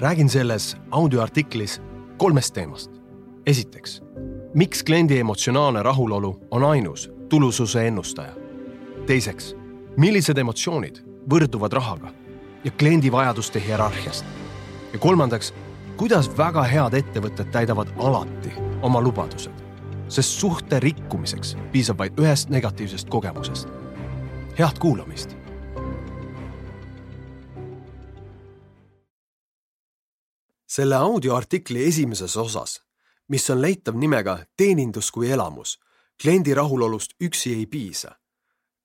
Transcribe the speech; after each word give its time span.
räägin 0.00 0.28
selles 0.28 0.76
audioartiklis 0.90 1.82
kolmest 2.16 2.54
teemast. 2.54 2.90
esiteks, 3.46 4.02
miks 4.54 4.82
kliendi 4.82 5.18
emotsionaalne 5.18 5.82
rahulolu 5.82 6.40
on 6.50 6.64
ainus 6.64 7.10
tulususe 7.28 7.86
ennustaja. 7.86 8.32
teiseks, 9.06 9.56
millised 9.96 10.38
emotsioonid 10.38 10.98
võrduvad 11.30 11.72
rahaga 11.72 12.08
ja 12.64 12.70
kliendi 12.70 13.12
vajaduste 13.12 13.62
hierarhiast. 13.66 14.24
ja 14.92 14.98
kolmandaks, 14.98 15.54
kuidas 15.96 16.38
väga 16.38 16.62
head 16.62 16.94
ettevõtted 16.94 17.50
täidavad 17.50 17.88
alati 17.98 18.52
oma 18.82 19.00
lubadused, 19.00 19.54
sest 20.08 20.40
suhte 20.40 20.80
rikkumiseks 20.80 21.56
piisab 21.72 21.98
vaid 21.98 22.20
ühest 22.20 22.48
negatiivsest 22.48 23.08
kogemusest. 23.08 23.68
head 24.58 24.78
kuulamist 24.78 25.43
selle 30.74 30.96
audioartikli 30.96 31.84
esimeses 31.86 32.36
osas, 32.36 32.80
mis 33.28 33.50
on 33.50 33.60
leitav 33.62 33.94
nimega 33.94 34.38
Teenindus 34.56 35.10
kui 35.14 35.30
elamus, 35.30 35.78
kliendi 36.22 36.54
rahulolust 36.54 37.14
üksi 37.22 37.54
ei 37.54 37.66
piisa. 37.66 38.18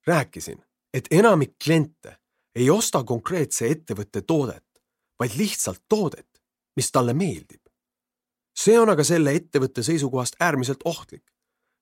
rääkisin, 0.07 0.65
et 0.93 1.07
enamik 1.11 1.53
kliente 1.63 2.17
ei 2.55 2.69
osta 2.69 3.03
konkreetse 3.03 3.67
ettevõtte 3.67 4.21
toodet, 4.21 4.65
vaid 5.19 5.31
lihtsalt 5.37 5.81
toodet, 5.89 6.41
mis 6.75 6.91
talle 6.91 7.13
meeldib. 7.13 7.61
see 8.59 8.79
on 8.79 8.89
aga 8.89 9.03
selle 9.03 9.33
ettevõtte 9.33 9.83
seisukohast 9.83 10.35
äärmiselt 10.39 10.79
ohtlik, 10.85 11.25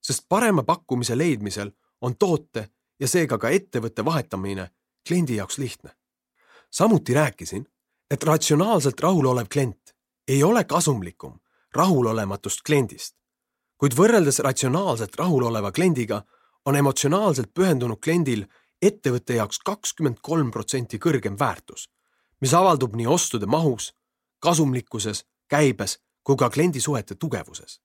sest 0.01 0.25
parema 0.29 0.63
pakkumise 0.63 1.17
leidmisel 1.17 1.71
on 2.01 2.15
toote 2.15 2.69
ja 2.99 3.07
seega 3.07 3.37
ka 3.37 3.49
ettevõtte 3.49 4.05
vahetamine 4.05 4.69
kliendi 5.07 5.35
jaoks 5.35 5.57
lihtne. 5.57 5.91
samuti 6.71 7.13
rääkisin, 7.13 7.67
et 8.11 8.23
ratsionaalselt 8.23 8.99
rahulolev 8.99 9.47
klient 9.51 9.86
ei 10.27 10.43
ole 10.43 10.63
kasumlikum 10.63 11.39
rahulolematust 11.75 12.61
kliendist. 12.65 13.15
kuid 13.77 13.93
võrreldes 13.93 14.39
ratsionaalselt 14.41 15.15
rahuloleva 15.15 15.71
kliendiga 15.71 16.23
on 16.65 16.75
emotsionaalselt 16.75 17.53
pühendunud 17.53 17.99
kliendil 18.03 18.45
ettevõtte 18.81 19.37
jaoks 19.37 19.59
kakskümmend 19.59 20.17
kolm 20.21 20.51
protsenti 20.51 20.97
kõrgem 20.97 21.37
väärtus, 21.39 21.89
mis 22.41 22.53
avaldub 22.53 22.95
nii 22.95 23.07
ostude 23.07 23.45
mahus, 23.45 23.93
kasumlikkuses, 24.39 25.25
käibes 25.47 25.99
kui 26.23 26.35
ka 26.35 26.49
kliendisuhete 26.49 27.15
tugevuses. 27.15 27.81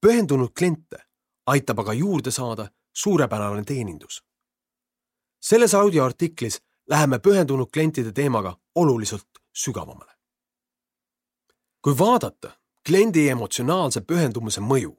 pühendunud 0.00 0.52
kliente 0.58 0.98
aitab 1.46 1.78
aga 1.78 1.92
juurde 1.92 2.30
saada 2.30 2.68
suurepärane 2.92 3.64
teenindus. 3.64 4.24
selles 5.40 5.74
audioartiklis 5.74 6.62
läheme 6.90 7.18
pühendunud 7.18 7.70
klientide 7.72 8.12
teemaga 8.12 8.56
oluliselt 8.74 9.28
sügavamale 9.52 10.13
kui 11.84 11.98
vaadata 11.98 12.50
kliendi 12.88 13.28
emotsionaalse 13.28 14.00
pühendumuse 14.00 14.60
mõju 14.64 14.94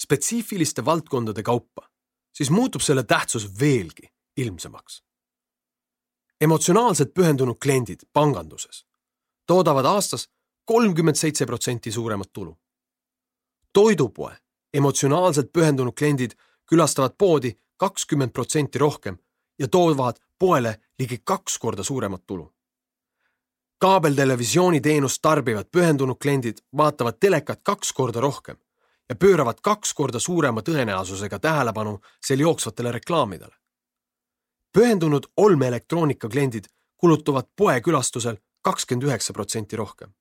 spetsiifiliste 0.00 0.84
valdkondade 0.84 1.42
kaupa, 1.42 1.88
siis 2.32 2.50
muutub 2.50 2.80
selle 2.80 3.02
tähtsus 3.02 3.60
veelgi 3.60 4.08
ilmsemaks. 4.36 5.02
emotsionaalselt 6.40 7.14
pühendunud 7.14 7.56
kliendid 7.62 8.00
panganduses 8.12 8.86
toodavad 9.46 9.84
aastas 9.84 10.28
kolmkümmend 10.64 11.16
seitse 11.16 11.46
protsenti 11.46 11.92
suuremat 11.92 12.32
tulu. 12.32 12.58
toidupoe 13.72 14.36
emotsionaalselt 14.74 15.52
pühendunud 15.52 15.92
kliendid 15.98 16.32
külastavad 16.66 17.12
poodi 17.18 17.58
kakskümmend 17.76 18.30
protsenti 18.32 18.78
rohkem 18.78 19.18
ja 19.58 19.68
toovad 19.68 20.16
poele 20.38 20.80
ligi 20.98 21.18
kaks 21.24 21.58
korda 21.58 21.82
suuremat 21.82 22.26
tulu 22.26 22.51
kaabeltelevisiooniteenust 23.82 25.18
tarbivad 25.22 25.66
pühendunud 25.72 26.16
kliendid 26.22 26.58
vaatavad 26.76 27.16
telekat 27.20 27.60
kaks 27.62 27.92
korda 27.92 28.20
rohkem 28.20 28.56
ja 29.08 29.16
pööravad 29.16 29.58
kaks 29.62 29.94
korda 29.94 30.18
suurema 30.18 30.62
tõenäosusega 30.62 31.38
tähelepanu 31.38 31.98
seal 32.26 32.40
jooksvatele 32.40 32.92
reklaamidele. 32.92 33.54
pühendunud 34.72 35.26
olmeelektroonika 35.36 36.28
kliendid 36.28 36.64
kulutavad 36.96 37.44
poekülastusel 37.56 38.36
kakskümmend 38.60 39.02
üheksa 39.02 39.32
protsenti 39.32 39.76
rohkem. 39.76 40.14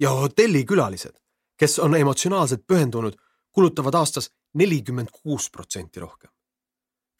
ja 0.00 0.10
hotellikülalised, 0.10 1.16
kes 1.56 1.78
on 1.78 1.94
emotsionaalselt 1.94 2.66
pühendunud, 2.66 3.16
kulutavad 3.50 3.94
aastas 3.94 4.30
nelikümmend 4.54 5.08
kuus 5.22 5.50
protsenti 5.50 6.00
rohkem. 6.00 6.30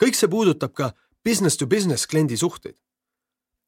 kõik 0.03 0.15
see 0.15 0.29
puudutab 0.29 0.73
ka 0.73 0.93
business 1.25 1.57
to 1.57 1.67
business 1.67 2.07
kliendi 2.07 2.37
suhteid 2.37 2.77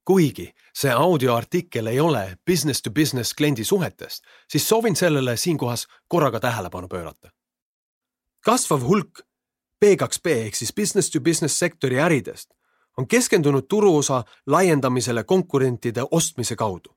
kuigi 0.05 0.53
see 0.75 0.91
audioartikkel 0.91 1.87
ei 1.87 2.01
ole 2.01 2.39
business 2.51 2.83
to 2.83 2.91
business 2.91 3.35
kliendi 3.35 3.65
suhetest, 3.65 4.25
siis 4.49 4.69
soovin 4.69 4.97
sellele 4.97 5.37
siinkohas 5.37 5.87
korraga 6.09 6.41
tähelepanu 6.41 6.89
pöörata. 6.89 7.31
kasvav 8.45 8.83
hulk 8.83 9.21
B2B 9.85 10.27
ehk 10.27 10.55
siis 10.55 10.75
business 10.75 11.11
to 11.11 11.21
business 11.21 11.59
sektori 11.59 12.01
äridest 12.01 12.51
on 12.99 13.09
keskendunud 13.09 13.63
turuosa 13.69 14.25
laiendamisele 14.47 15.25
konkurentide 15.25 16.03
ostmise 16.11 16.57
kaudu, 16.57 16.97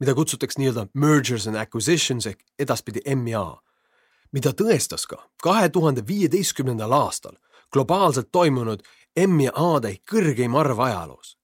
mida 0.00 0.14
kutsutakse 0.14 0.60
nii-öelda 0.60 0.86
mergers 0.94 1.46
and 1.46 1.56
acquisitions 1.56 2.26
ehk 2.26 2.42
edaspidi 2.58 3.00
MA, 3.16 3.62
mida 4.32 4.50
tõestas 4.50 5.06
ka 5.08 5.30
kahe 5.42 5.68
tuhande 5.68 6.06
viieteistkümnendal 6.06 6.92
aastal 6.92 7.38
globaalselt 7.72 8.28
toimunud 8.32 8.82
MA-de 9.26 9.96
kõrgeim 10.10 10.54
arv 10.58 10.78
ajaloos 10.78 11.38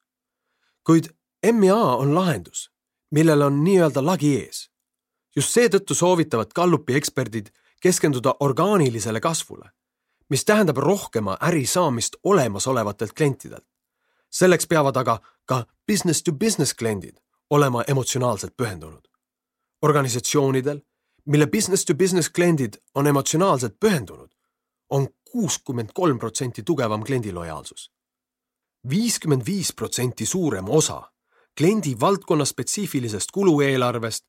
kuid 0.90 1.04
MEA 1.52 1.74
on 1.74 2.14
lahendus, 2.14 2.70
millel 3.10 3.42
on 3.42 3.64
nii-öelda 3.64 4.02
lagi 4.06 4.30
ees. 4.42 4.70
just 5.36 5.54
seetõttu 5.54 5.94
soovitavad 5.94 6.50
Gallupi 6.54 6.96
eksperdid 6.98 7.52
keskenduda 7.80 8.32
orgaanilisele 8.40 9.20
kasvule, 9.20 9.70
mis 10.28 10.44
tähendab 10.44 10.76
rohkema 10.76 11.36
äri 11.48 11.66
saamist 11.66 12.16
olemasolevatelt 12.22 13.12
klientidelt. 13.12 13.66
selleks 14.30 14.66
peavad 14.66 14.96
aga 14.96 15.20
ka 15.44 15.66
business 15.86 16.22
to 16.22 16.32
business 16.32 16.74
kliendid 16.74 17.16
olema 17.50 17.84
emotsionaalselt 17.88 18.56
pühendunud. 18.56 19.06
organisatsioonidel, 19.82 20.80
mille 21.24 21.46
business 21.46 21.84
to 21.84 21.94
business 21.94 22.30
kliendid 22.30 22.74
on 22.94 23.06
emotsionaalselt 23.06 23.80
pühendunud, 23.80 24.30
on 24.90 25.08
kuuskümmend 25.30 25.88
kolm 25.94 26.18
protsenti 26.18 26.62
tugevam 26.62 27.04
kliendilojaalsus 27.04 27.90
viiskümmend 28.88 29.42
viis 29.46 29.72
protsenti 29.72 30.26
suurem 30.26 30.68
osa 30.68 31.12
kliendi 31.58 31.96
valdkonna 32.00 32.44
spetsiifilisest 32.44 33.30
kulueelarvest 33.30 34.24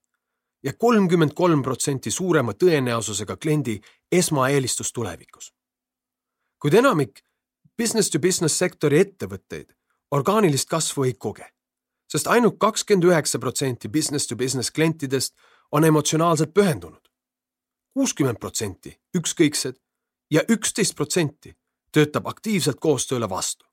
ja 0.64 0.74
kolmkümmend 0.74 1.32
kolm 1.36 1.62
protsenti 1.62 2.12
suurema 2.12 2.52
tõenäosusega 2.52 3.38
kliendi 3.38 3.80
esmaeelistus 4.12 4.94
tulevikus. 4.94 5.54
kuid 6.60 6.74
enamik 6.74 7.22
business 7.78 8.10
to 8.10 8.20
business 8.20 8.58
sektori 8.58 9.00
ettevõtteid 9.00 9.74
orgaanilist 10.12 10.70
kasvu 10.70 11.04
ei 11.04 11.14
koge, 11.14 11.48
sest 12.12 12.28
ainult 12.28 12.60
kakskümmend 12.60 13.04
üheksa 13.04 13.40
protsenti 13.40 13.90
business 13.90 14.28
to 14.28 14.36
business 14.36 14.72
klientidest 14.72 15.36
on 15.72 15.84
emotsionaalselt 15.84 16.54
pühendunud. 16.54 17.08
kuuskümmend 17.94 18.38
protsenti 18.40 19.00
ükskõiksed 19.18 19.76
ja 20.32 20.42
üksteist 20.50 20.96
protsenti 20.96 21.56
töötab 21.92 22.28
aktiivselt 22.28 22.80
koostööle 22.80 23.30
vastu 23.30 23.71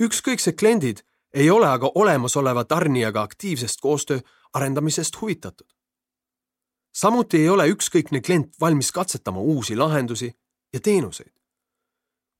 ükskõiksed 0.00 0.56
kliendid 0.58 1.02
ei 1.34 1.50
ole 1.50 1.66
aga 1.66 1.90
olemasoleva 1.94 2.64
tarnijaga 2.64 3.22
aktiivsest 3.22 3.80
koostöö 3.80 4.20
arendamisest 4.52 5.20
huvitatud. 5.20 5.66
samuti 6.92 7.36
ei 7.36 7.48
ole 7.48 7.68
ükskõikne 7.68 8.20
klient 8.20 8.60
valmis 8.60 8.92
katsetama 8.92 9.40
uusi 9.40 9.76
lahendusi 9.76 10.32
ja 10.72 10.80
teenuseid. 10.80 11.32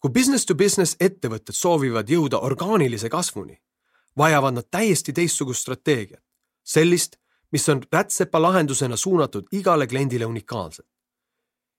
kui 0.01 0.11
business 0.11 0.47
to 0.47 0.55
business 0.55 0.97
ettevõtted 1.01 1.53
soovivad 1.53 2.09
jõuda 2.09 2.39
orgaanilise 2.39 3.09
kasvuni, 3.09 3.63
vajavad 4.19 4.55
nad 4.55 4.65
täiesti 4.71 5.13
teistsugust 5.13 5.61
strateegiat, 5.61 6.25
sellist, 6.65 7.17
mis 7.53 7.69
on 7.69 7.83
rätsepa 7.93 8.43
lahendusena 8.43 8.97
suunatud 8.97 9.47
igale 9.53 9.87
kliendile 9.87 10.27
unikaalselt. 10.27 10.89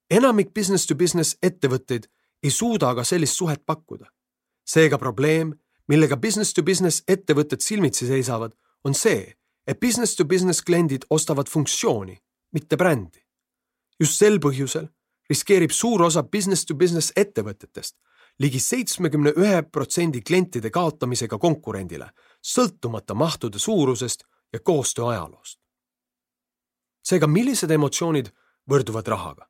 enamik 0.10 0.54
business 0.54 0.88
to 0.88 0.96
business 0.96 1.38
ettevõtteid 1.42 2.08
ei 2.44 2.52
suuda 2.52 2.90
aga 2.90 3.04
sellist 3.04 3.34
suhet 3.34 3.66
pakkuda. 3.66 4.06
seega 4.66 4.98
probleem 4.98 5.54
millega 5.88 6.18
business 6.18 6.54
to 6.54 6.64
business 6.64 7.04
ettevõtted 7.08 7.62
silmitsi 7.62 8.08
seisavad, 8.08 8.54
on 8.84 8.94
see, 8.94 9.34
et 9.68 9.80
business 9.80 10.16
to 10.16 10.26
business 10.26 10.62
kliendid 10.62 11.06
ostavad 11.10 11.50
funktsiooni, 11.50 12.18
mitte 12.54 12.78
brändi. 12.78 13.20
just 14.00 14.18
sel 14.18 14.40
põhjusel 14.40 14.88
riskeerib 15.30 15.72
suur 15.72 16.02
osa 16.04 16.24
business 16.24 16.66
to 16.66 16.76
business 16.76 17.14
ettevõtetest 17.16 17.96
ligi 18.40 18.60
seitsmekümne 18.60 19.34
ühe 19.38 19.62
protsendi 19.64 20.22
klientide 20.22 20.70
kaotamisega 20.70 21.38
konkurendile, 21.38 22.10
sõltumata 22.42 23.14
mahtude 23.14 23.60
suurusest 23.60 24.24
ja 24.54 24.60
koostöö 24.60 25.08
ajaloost. 25.08 25.60
seega, 27.04 27.28
millised 27.28 27.72
emotsioonid 27.72 28.32
võrduvad 28.70 29.08
rahaga? 29.08 29.50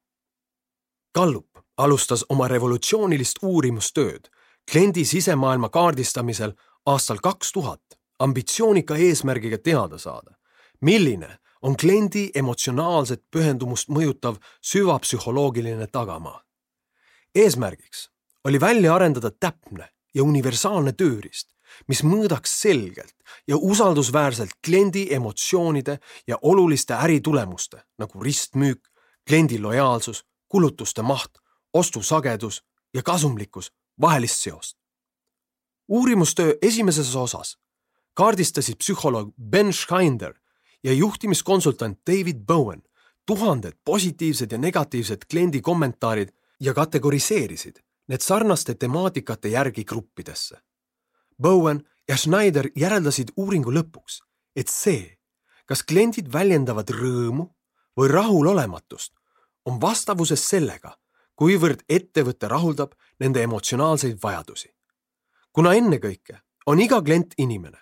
Gallup 1.15 1.59
alustas 1.77 2.25
oma 2.29 2.47
revolutsioonilist 2.47 3.39
uurimustööd 3.41 4.29
kliendi 4.71 5.05
sisemaailma 5.05 5.69
kaardistamisel 5.69 6.53
aastal 6.85 7.17
kaks 7.23 7.51
tuhat 7.51 7.81
ambitsioonika 8.19 8.95
eesmärgiga 8.95 9.57
teada 9.57 9.97
saada, 9.97 10.31
milline 10.81 11.37
on 11.61 11.75
kliendi 11.77 12.29
emotsionaalset 12.35 13.23
pühendumust 13.31 13.89
mõjutav 13.89 14.35
süvapsühholoogiline 14.61 15.87
tagamaa. 15.91 16.43
eesmärgiks 17.35 18.09
oli 18.43 18.59
välja 18.59 18.95
arendada 18.95 19.31
täpne 19.31 19.89
ja 20.13 20.23
universaalne 20.23 20.91
tööriist, 20.91 21.49
mis 21.87 22.03
mõõdaks 22.03 22.59
selgelt 22.61 23.15
ja 23.47 23.57
usaldusväärselt 23.57 24.51
kliendi 24.65 25.07
emotsioonide 25.13 25.99
ja 26.27 26.37
oluliste 26.41 26.93
äritulemuste 26.93 27.83
nagu 27.97 28.23
ristmüük, 28.23 28.81
kliendi 29.27 29.59
lojaalsus, 29.59 30.25
kulutuste 30.47 31.01
maht, 31.01 31.31
ostusagedus 31.73 32.61
ja 32.93 33.03
kasumlikkus 33.03 33.71
vahelist 34.01 34.41
seost. 34.43 34.77
uurimustöö 35.87 36.53
esimeses 36.61 37.15
osas 37.15 37.57
kaardistasid 38.13 38.75
psühholoog 38.75 39.33
Ben 39.49 39.73
Schinder 39.73 40.33
ja 40.83 40.93
juhtimiskonsultant 40.93 41.99
David 42.07 42.45
Bowen 42.47 42.83
tuhanded 43.25 43.73
positiivsed 43.85 44.51
ja 44.51 44.57
negatiivsed 44.57 45.17
kliendi 45.31 45.61
kommentaarid 45.61 46.29
ja 46.59 46.73
kategoriseerisid 46.73 47.75
need 48.07 48.21
sarnaste 48.21 48.75
temaatikate 48.75 49.47
järgi 49.47 49.83
gruppidesse. 49.83 50.57
Bowen 51.41 51.83
ja 52.07 52.17
Schneider 52.17 52.69
järeldasid 52.75 53.31
uuringu 53.37 53.71
lõpuks, 53.71 54.19
et 54.55 54.67
see, 54.67 55.17
kas 55.65 55.83
kliendid 55.83 56.27
väljendavad 56.33 56.89
rõõmu 56.89 57.47
või 57.97 58.09
rahulolematust, 58.11 59.13
on 59.65 59.79
vastavuses 59.81 60.43
sellega, 60.49 60.97
kuivõrd 61.35 61.83
ettevõte 61.89 62.47
rahuldab 62.47 62.93
nende 63.19 63.43
emotsionaalseid 63.43 64.17
vajadusi. 64.23 64.69
kuna 65.51 65.73
ennekõike 65.73 66.41
on 66.65 66.79
iga 66.79 67.01
klient 67.01 67.33
inimene 67.37 67.77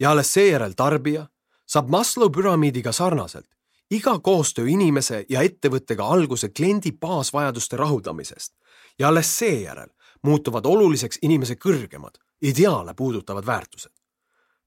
ja 0.00 0.10
alles 0.10 0.32
seejärel 0.32 0.72
tarbija, 0.72 1.26
saab 1.66 1.88
Maslow 1.88 2.30
püramiidiga 2.30 2.92
sarnaselt 2.92 3.48
iga 3.90 4.18
koostöö 4.18 4.66
inimese 4.66 5.24
ja 5.28 5.42
ettevõttega 5.42 6.06
alguse 6.06 6.48
kliendi 6.48 6.92
baasvajaduste 6.92 7.76
rahuldamisest 7.76 8.54
ja 8.98 9.08
alles 9.08 9.38
seejärel 9.38 9.88
muutuvad 10.22 10.66
oluliseks 10.66 11.18
inimese 11.22 11.54
kõrgemad, 11.54 12.18
ideaale 12.42 12.94
puudutavad 12.94 13.46
väärtused. 13.46 13.92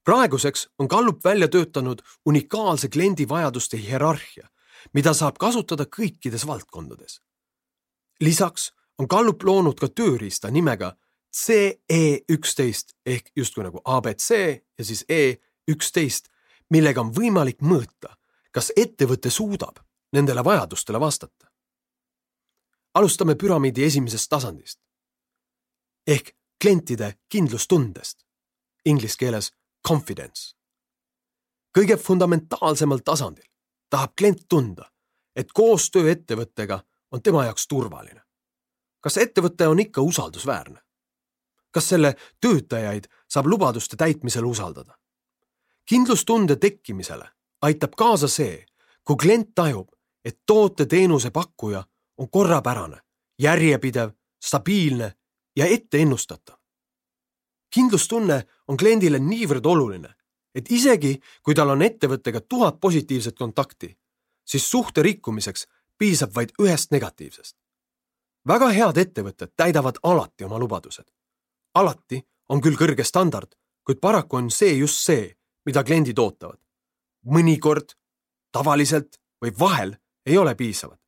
praeguseks 0.04 0.70
on 0.80 0.88
Gallup 0.88 1.24
välja 1.24 1.48
töötanud 1.48 2.02
unikaalse 2.26 2.90
kliendi 2.90 3.30
vajaduste 3.30 3.78
hierarhia, 3.78 4.48
mida 4.94 5.14
saab 5.14 5.38
kasutada 5.38 5.84
kõikides 5.84 6.48
valdkondades. 6.48 7.22
Lisaks 8.22 8.74
on 8.98 9.08
Gallup 9.10 9.44
loonud 9.44 9.80
ka 9.80 9.88
tööriista 9.88 10.52
nimega 10.52 10.96
CE 11.36 12.02
üksteist 12.30 12.96
ehk 13.06 13.32
justkui 13.36 13.64
nagu 13.64 13.82
abc 13.86 14.30
ja 14.78 14.86
siis 14.86 15.06
E 15.10 15.38
üksteist, 15.70 16.30
millega 16.70 17.02
on 17.02 17.14
võimalik 17.14 17.62
mõõta, 17.62 18.16
kas 18.52 18.72
ettevõte 18.76 19.30
suudab 19.30 19.80
nendele 20.14 20.44
vajadustele 20.44 21.00
vastata. 21.00 21.48
alustame 22.94 23.36
püramiidi 23.36 23.84
esimesest 23.84 24.30
tasandist 24.30 24.80
ehk 26.08 26.36
klientide 26.62 27.14
kindlustundest, 27.30 28.26
inglise 28.86 29.18
keeles 29.18 29.54
confidence. 29.88 30.56
kõige 31.78 31.98
fundamentaalsemal 31.98 33.00
tasandil 33.06 33.46
tahab 33.90 34.14
klient 34.18 34.48
tunda, 34.50 34.92
et 35.36 35.52
koostöö 35.54 36.12
ettevõttega 36.12 36.84
on 37.12 37.22
tema 37.22 37.46
jaoks 37.46 37.68
turvaline. 37.68 38.22
kas 39.00 39.18
ettevõte 39.18 39.68
on 39.68 39.80
ikka 39.80 40.02
usaldusväärne? 40.02 40.82
kas 41.72 41.90
selle 41.90 42.16
töötajaid 42.42 43.08
saab 43.28 43.46
lubaduste 43.46 43.96
täitmisel 43.96 44.46
usaldada? 44.46 44.98
kindlustunde 45.86 46.56
tekkimisele 46.56 47.30
aitab 47.62 47.96
kaasa 47.98 48.28
see, 48.28 48.66
kui 49.04 49.16
klient 49.16 49.56
tajub, 49.56 49.90
et 50.26 50.40
toote-teenuse 50.46 51.32
pakkuja 51.32 51.84
on 52.18 52.30
korrapärane, 52.30 53.00
järjepidev, 53.40 54.10
stabiilne 54.46 55.14
ja 55.56 55.66
etteennustatav. 55.66 56.56
kindlustunne 57.74 58.48
on 58.68 58.78
kliendile 58.78 59.20
niivõrd 59.20 59.66
oluline, 59.66 60.14
et 60.56 60.72
isegi 60.72 61.20
kui 61.44 61.56
tal 61.56 61.70
on 61.70 61.82
ettevõttega 61.82 62.42
tuhat 62.42 62.80
positiivset 62.80 63.38
kontakti, 63.38 63.98
siis 64.46 64.72
suhte 64.72 65.02
rikkumiseks 65.02 65.68
piisab 66.00 66.36
vaid 66.36 66.52
ühest 66.62 66.92
negatiivsest. 66.92 67.56
väga 68.48 68.70
head 68.70 68.98
ettevõtted 68.98 69.52
täidavad 69.58 70.00
alati 70.04 70.44
oma 70.44 70.60
lubadused. 70.60 71.06
alati 71.76 72.22
on 72.50 72.62
küll 72.62 72.78
kõrge 72.78 73.04
standard, 73.04 73.56
kuid 73.84 74.00
paraku 74.02 74.38
on 74.38 74.52
see 74.52 74.78
just 74.78 75.04
see, 75.06 75.36
mida 75.66 75.84
kliendid 75.84 76.20
ootavad. 76.20 76.60
mõnikord, 77.26 77.96
tavaliselt 78.52 79.20
või 79.44 79.52
vahel 79.60 79.98
ei 80.26 80.38
ole 80.38 80.56
piisavad. 80.56 81.00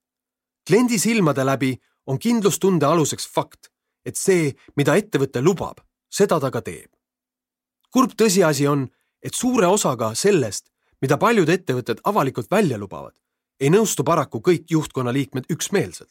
kliendi 0.67 0.99
silmade 0.99 1.45
läbi 1.45 1.81
on 2.05 2.19
kindlustunde 2.19 2.85
aluseks 2.85 3.27
fakt, 3.27 3.71
et 4.05 4.15
see, 4.15 4.55
mida 4.75 4.95
ettevõte 4.95 5.41
lubab, 5.41 5.79
seda 6.09 6.39
ta 6.39 6.51
ka 6.51 6.61
teeb. 6.61 6.91
kurb 7.91 8.11
tõsiasi 8.11 8.67
on, 8.67 8.89
et 9.23 9.33
suure 9.33 9.67
osaga 9.67 10.13
sellest, 10.15 10.71
mida 11.01 11.17
paljud 11.17 11.49
ettevõtted 11.49 11.99
avalikult 12.03 12.51
välja 12.51 12.77
lubavad, 12.77 13.13
ei 13.61 13.69
nõustu 13.69 14.03
paraku 14.03 14.41
kõik 14.41 14.65
juhtkonna 14.73 15.13
liikmed 15.13 15.45
üksmeelselt. 15.53 16.09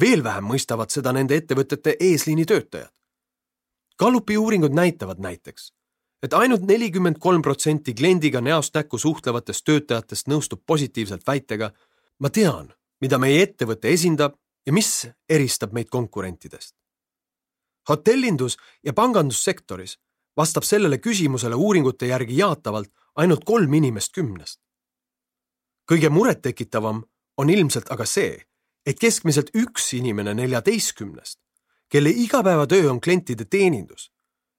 veel 0.00 0.24
vähem 0.24 0.44
mõistavad 0.48 0.90
seda 0.90 1.12
nende 1.12 1.36
ettevõtete 1.36 1.96
eesliini 2.00 2.46
töötajad. 2.48 2.90
Gallupi 3.98 4.38
uuringud 4.38 4.72
näitavad 4.72 5.18
näiteks, 5.20 5.72
et 6.22 6.32
ainult 6.32 6.62
nelikümmend 6.66 7.18
kolm 7.18 7.42
protsenti 7.42 7.94
kliendiga 7.94 8.40
näost 8.40 8.74
näkku 8.74 8.98
suhtlevatest 8.98 9.64
töötajatest 9.64 10.28
nõustub 10.28 10.62
positiivselt 10.66 11.26
väitega. 11.26 11.72
ma 12.18 12.30
tean, 12.30 12.72
mida 13.00 13.18
meie 13.18 13.42
ettevõte 13.42 13.88
esindab 13.88 14.34
ja 14.66 14.72
mis 14.72 15.08
eristab 15.28 15.72
meid 15.72 15.88
konkurentidest. 15.90 16.74
hotellindus 17.88 18.56
ja 18.82 18.92
pangandussektoris 18.92 19.98
vastab 20.36 20.62
sellele 20.62 20.98
küsimusele 20.98 21.54
uuringute 21.54 22.06
järgi 22.06 22.36
jaatavalt 22.36 22.90
ainult 23.14 23.44
kolm 23.44 23.74
inimest 23.74 24.12
kümnest. 24.12 24.60
Kõige 25.90 26.10
murettekitavam 26.10 27.02
on 27.36 27.50
ilmselt 27.50 27.90
aga 27.90 28.06
see, 28.06 28.36
et 28.86 28.98
keskmiselt 28.98 29.50
üks 29.54 29.92
inimene 29.96 30.34
neljateistkümnest, 30.34 31.38
kelle 31.88 32.10
igapäevatöö 32.10 32.90
on 32.90 33.00
klientide 33.00 33.44
teenindus, 33.44 34.12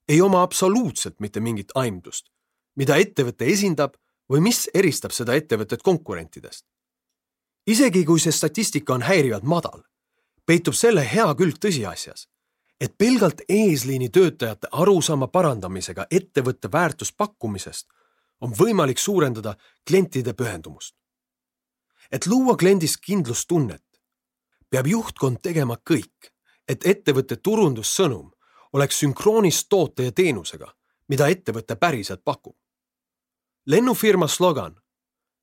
ei 0.08 0.22
oma 0.22 0.42
absoluutselt 0.42 1.20
mitte 1.20 1.40
mingit 1.40 1.72
aimdust, 1.76 2.30
mida 2.76 2.98
ettevõte 2.98 3.46
esindab 3.46 3.96
või 4.32 4.42
mis 4.44 4.68
eristab 4.74 5.12
seda 5.12 5.36
ettevõtet 5.36 5.82
konkurentidest. 5.82 6.66
isegi 7.68 8.06
kui 8.06 8.20
see 8.20 8.32
statistika 8.32 8.94
on 8.94 9.02
häirivalt 9.02 9.44
madal, 9.44 9.84
peitub 10.46 10.74
selle 10.76 11.04
hea 11.14 11.36
külg 11.36 11.60
tõsiasjas, 11.66 12.28
et 12.80 12.98
pelgalt 12.98 13.42
eesliini 13.50 14.10
töötajate 14.10 14.68
arusaama 14.72 15.28
parandamisega 15.28 16.06
ettevõtte 16.12 16.72
väärtuspakkumisest 16.72 17.88
on 18.42 18.52
võimalik 18.52 19.00
suurendada 19.00 19.56
klientide 19.88 20.34
pühendumust. 20.34 20.96
Et 22.14 22.28
luua 22.30 22.56
kliendis 22.58 22.98
kindlustunnet, 23.02 23.84
peab 24.70 24.88
juhtkond 24.88 25.42
tegema 25.42 25.80
kõik, 25.90 26.30
et 26.70 26.86
ettevõtte 26.86 27.40
turundussõnum 27.42 28.30
oleks 28.78 29.02
sünkroonis 29.02 29.66
toote 29.70 30.08
ja 30.08 30.12
teenusega, 30.12 30.70
mida 31.10 31.28
ettevõte 31.28 31.76
päriselt 31.76 32.24
pakub. 32.24 32.56
lennufirma 33.66 34.28
slogan 34.28 34.78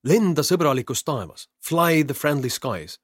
Lenda 0.05 0.41
sõbralikus 0.41 1.03
taevas, 1.05 1.49
fly 1.61 2.05
the 2.05 2.15
friendly 2.15 2.49
skies 2.49 2.97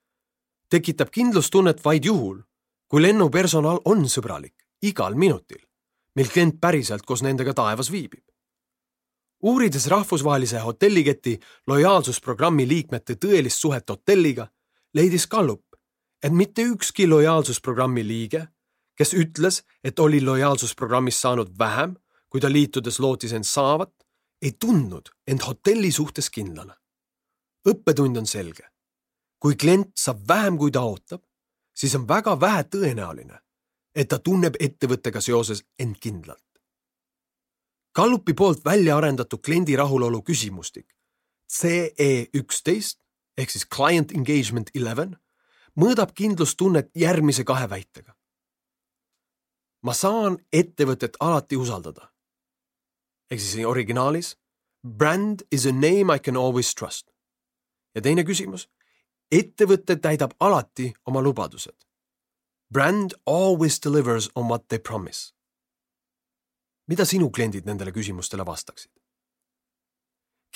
tekitab 0.70 1.10
kindlustunnet 1.12 1.82
vaid 1.84 2.04
juhul, 2.04 2.40
kui 2.88 3.02
lennupersonal 3.02 3.82
on 3.84 4.06
sõbralik 4.10 4.54
igal 4.82 5.14
minutil, 5.14 5.60
mil 6.16 6.30
klient 6.32 6.56
päriselt 6.60 7.04
koos 7.06 7.22
nendega 7.22 7.54
taevas 7.54 7.90
viibib. 7.92 8.24
Uurides 9.46 9.86
rahvusvahelise 9.86 10.58
hotelliketi 10.58 11.36
lojaalsusprogrammi 11.70 12.66
liikmete 12.68 13.14
tõelist 13.24 13.62
suhet 13.62 13.90
hotelliga, 13.90 14.48
leidis 14.94 15.26
Gallup, 15.30 15.64
et 16.22 16.32
mitte 16.32 16.64
ükski 16.66 17.06
lojaalsusprogrammi 17.06 18.02
liige, 18.06 18.46
kes 18.98 19.14
ütles, 19.14 19.62
et 19.84 19.98
oli 19.98 20.20
lojaalsusprogrammist 20.24 21.22
saanud 21.22 21.52
vähem, 21.58 21.94
kui 22.28 22.40
ta 22.40 22.50
liitudes 22.52 22.98
lootis 23.00 23.32
end 23.32 23.46
saavat, 23.46 23.92
ei 24.42 24.52
tundnud 24.60 25.12
end 25.26 25.46
hotelli 25.46 25.92
suhtes 25.92 26.30
kindlana. 26.30 26.74
õppetund 27.66 28.18
on 28.18 28.26
selge 28.26 28.66
kui 29.38 29.56
klient 29.56 29.92
saab 29.94 30.24
vähem, 30.28 30.56
kui 30.58 30.72
ta 30.74 30.82
ootab, 30.82 31.22
siis 31.76 31.94
on 31.94 32.06
väga 32.08 32.34
vähe 32.40 32.64
tõenäoline, 32.72 33.38
et 33.94 34.08
ta 34.08 34.18
tunneb 34.18 34.56
ettevõttega 34.60 35.20
seoses 35.20 35.62
end 35.78 36.00
kindlalt. 36.00 36.45
Gallupi 37.96 38.34
poolt 38.34 38.64
välja 38.64 38.96
arendatud 38.96 39.40
kliendi 39.40 39.76
rahulolu 39.76 40.22
küsimustik 40.22 40.86
CE 41.48 42.28
üksteist 42.34 42.98
ehk 43.38 43.50
siis 43.50 43.64
Client 43.64 44.12
Engagement 44.12 44.70
Eleven 44.74 45.14
mõõdab 45.80 46.12
kindlustunnet 46.16 46.90
järgmise 46.94 47.44
kahe 47.44 47.68
väitega. 47.70 48.12
ma 49.82 49.94
saan 49.94 50.38
ettevõtet 50.52 51.16
alati 51.20 51.56
usaldada. 51.56 52.12
ehk 53.30 53.40
siis 53.40 53.66
originaalis 53.66 54.36
Brand 54.86 55.42
is 55.50 55.66
a 55.66 55.72
name 55.72 56.14
I 56.14 56.18
can 56.18 56.36
always 56.36 56.74
trust. 56.74 57.10
ja 57.94 58.02
teine 58.02 58.24
küsimus. 58.24 58.68
ettevõte 59.30 59.96
täidab 59.96 60.34
alati 60.40 60.92
oma 61.06 61.22
lubadused. 61.22 61.86
Brand 62.72 63.14
always 63.26 63.80
delivers 63.80 64.30
on 64.34 64.48
what 64.48 64.68
they 64.68 64.78
promise. 64.78 65.35
Mida 66.86 67.04
sinu 67.04 67.30
kliendid 67.30 67.66
nendele 67.66 67.92
küsimustele 67.92 68.46
vastaksid? 68.46 68.92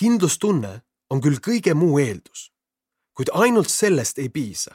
kindlustunne 0.00 0.80
on 1.12 1.20
küll 1.20 1.40
kõige 1.44 1.74
muu 1.76 1.98
eeldus, 2.00 2.46
kuid 3.12 3.28
ainult 3.36 3.68
sellest 3.68 4.18
ei 4.22 4.30
piisa, 4.32 4.72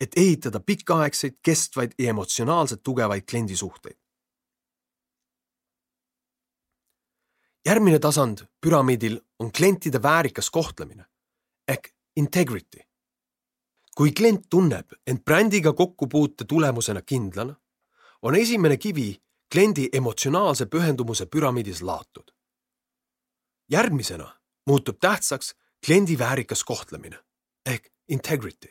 et 0.00 0.16
ehitada 0.16 0.60
pikaaegseid, 0.60 1.36
kestvaid 1.44 1.92
ja 1.98 2.14
emotsionaalselt 2.14 2.82
tugevaid 2.82 3.26
kliendisuhteid. 3.30 3.98
järgmine 7.64 7.98
tasand 7.98 8.42
püramiidil 8.60 9.20
on 9.40 9.52
klientide 9.52 10.02
väärikas 10.02 10.50
kohtlemine 10.50 11.04
ehk 11.68 11.88
integrity. 12.16 12.80
kui 13.96 14.12
klient 14.12 14.46
tunneb 14.50 14.92
end 15.06 15.24
brändiga 15.24 15.72
kokkupuute 15.72 16.44
tulemusena 16.44 17.02
kindlana, 17.02 17.54
on 18.22 18.36
esimene 18.36 18.76
kivi 18.76 19.23
kliendi 19.52 19.88
emotsionaalse 19.92 20.66
pühendumuse 20.66 21.26
püramiidis 21.26 21.82
laotud. 21.82 22.30
järgmisena 23.70 24.40
muutub 24.66 24.96
tähtsaks 25.00 25.54
kliendi 25.86 26.18
väärikas 26.18 26.64
kohtlemine 26.64 27.18
ehk 27.66 27.88
integrity. 28.08 28.68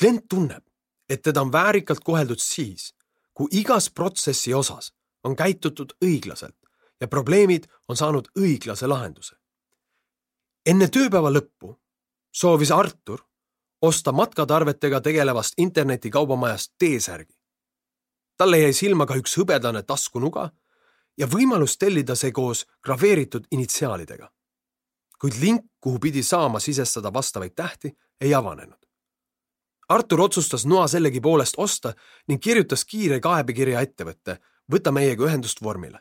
klient 0.00 0.28
tunneb, 0.28 0.64
et 1.08 1.22
teda 1.22 1.40
on 1.40 1.52
väärikalt 1.52 2.00
koheldud 2.04 2.38
siis, 2.38 2.94
kui 3.34 3.48
igas 3.50 3.90
protsessi 3.90 4.54
osas 4.54 4.92
on 5.24 5.36
käitutud 5.36 5.92
õiglaselt 6.04 6.56
ja 7.00 7.08
probleemid 7.08 7.64
on 7.88 7.96
saanud 7.96 8.28
õiglase 8.38 8.86
lahenduse. 8.88 9.36
enne 10.66 10.88
tööpäeva 10.88 11.30
lõppu 11.30 11.76
soovis 12.32 12.70
Artur 12.70 13.20
osta 13.82 14.12
matkatarvetega 14.12 15.00
tegelevast 15.00 15.54
internetikaubamajast 15.58 16.72
T-särgi. 16.78 17.35
Talle 18.36 18.58
jäi 18.58 18.72
silma 18.72 19.06
ka 19.06 19.16
üks 19.16 19.36
hõbedane 19.38 19.82
taskunuga 19.82 20.50
ja 21.18 21.26
võimalus 21.26 21.78
tellida 21.78 22.14
see 22.14 22.32
koos 22.32 22.66
graveeritud 22.84 23.46
initsiaalidega. 23.50 24.30
kuid 25.20 25.34
link, 25.40 25.64
kuhu 25.80 25.98
pidi 25.98 26.22
saama 26.22 26.60
sisestada 26.60 27.12
vastavaid 27.12 27.54
tähti, 27.56 27.96
ei 28.20 28.34
avanenud. 28.34 28.78
Artur 29.88 30.20
otsustas 30.20 30.66
noa 30.66 30.88
sellegipoolest 30.88 31.54
osta 31.56 31.94
ning 32.28 32.42
kirjutas 32.42 32.84
kiire 32.84 33.20
kaebekirja 33.20 33.80
ettevõtte 33.80 34.38
Võta 34.72 34.90
meiega 34.90 35.22
ühendust 35.24 35.62
vormile 35.62 36.00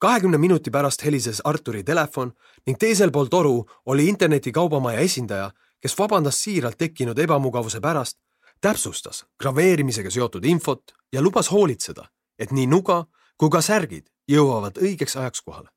kahekümne 0.00 0.38
minuti 0.38 0.70
pärast 0.70 1.04
helises 1.04 1.40
Arturi 1.44 1.84
telefon 1.84 2.32
ning 2.66 2.78
teisel 2.78 3.10
pool 3.12 3.28
toru 3.28 3.66
oli 3.86 4.08
internetikaubamaja 4.08 5.00
esindaja, 5.00 5.50
kes 5.80 5.98
vabandas 5.98 6.42
siiralt 6.42 6.78
tekkinud 6.78 7.18
ebamugavuse 7.18 7.80
pärast, 7.80 8.18
täpsustas 8.60 9.24
graveerimisega 9.40 10.10
seotud 10.10 10.44
infot 10.44 10.92
ja 11.12 11.22
lubas 11.22 11.50
hoolitseda, 11.50 12.04
et 12.38 12.52
nii 12.52 12.66
nuga 12.66 13.04
kui 13.36 13.50
ka 13.50 13.62
särgid 13.64 14.08
jõuavad 14.28 14.78
õigeks 14.78 15.16
ajaks 15.16 15.42
kohale. 15.42 15.68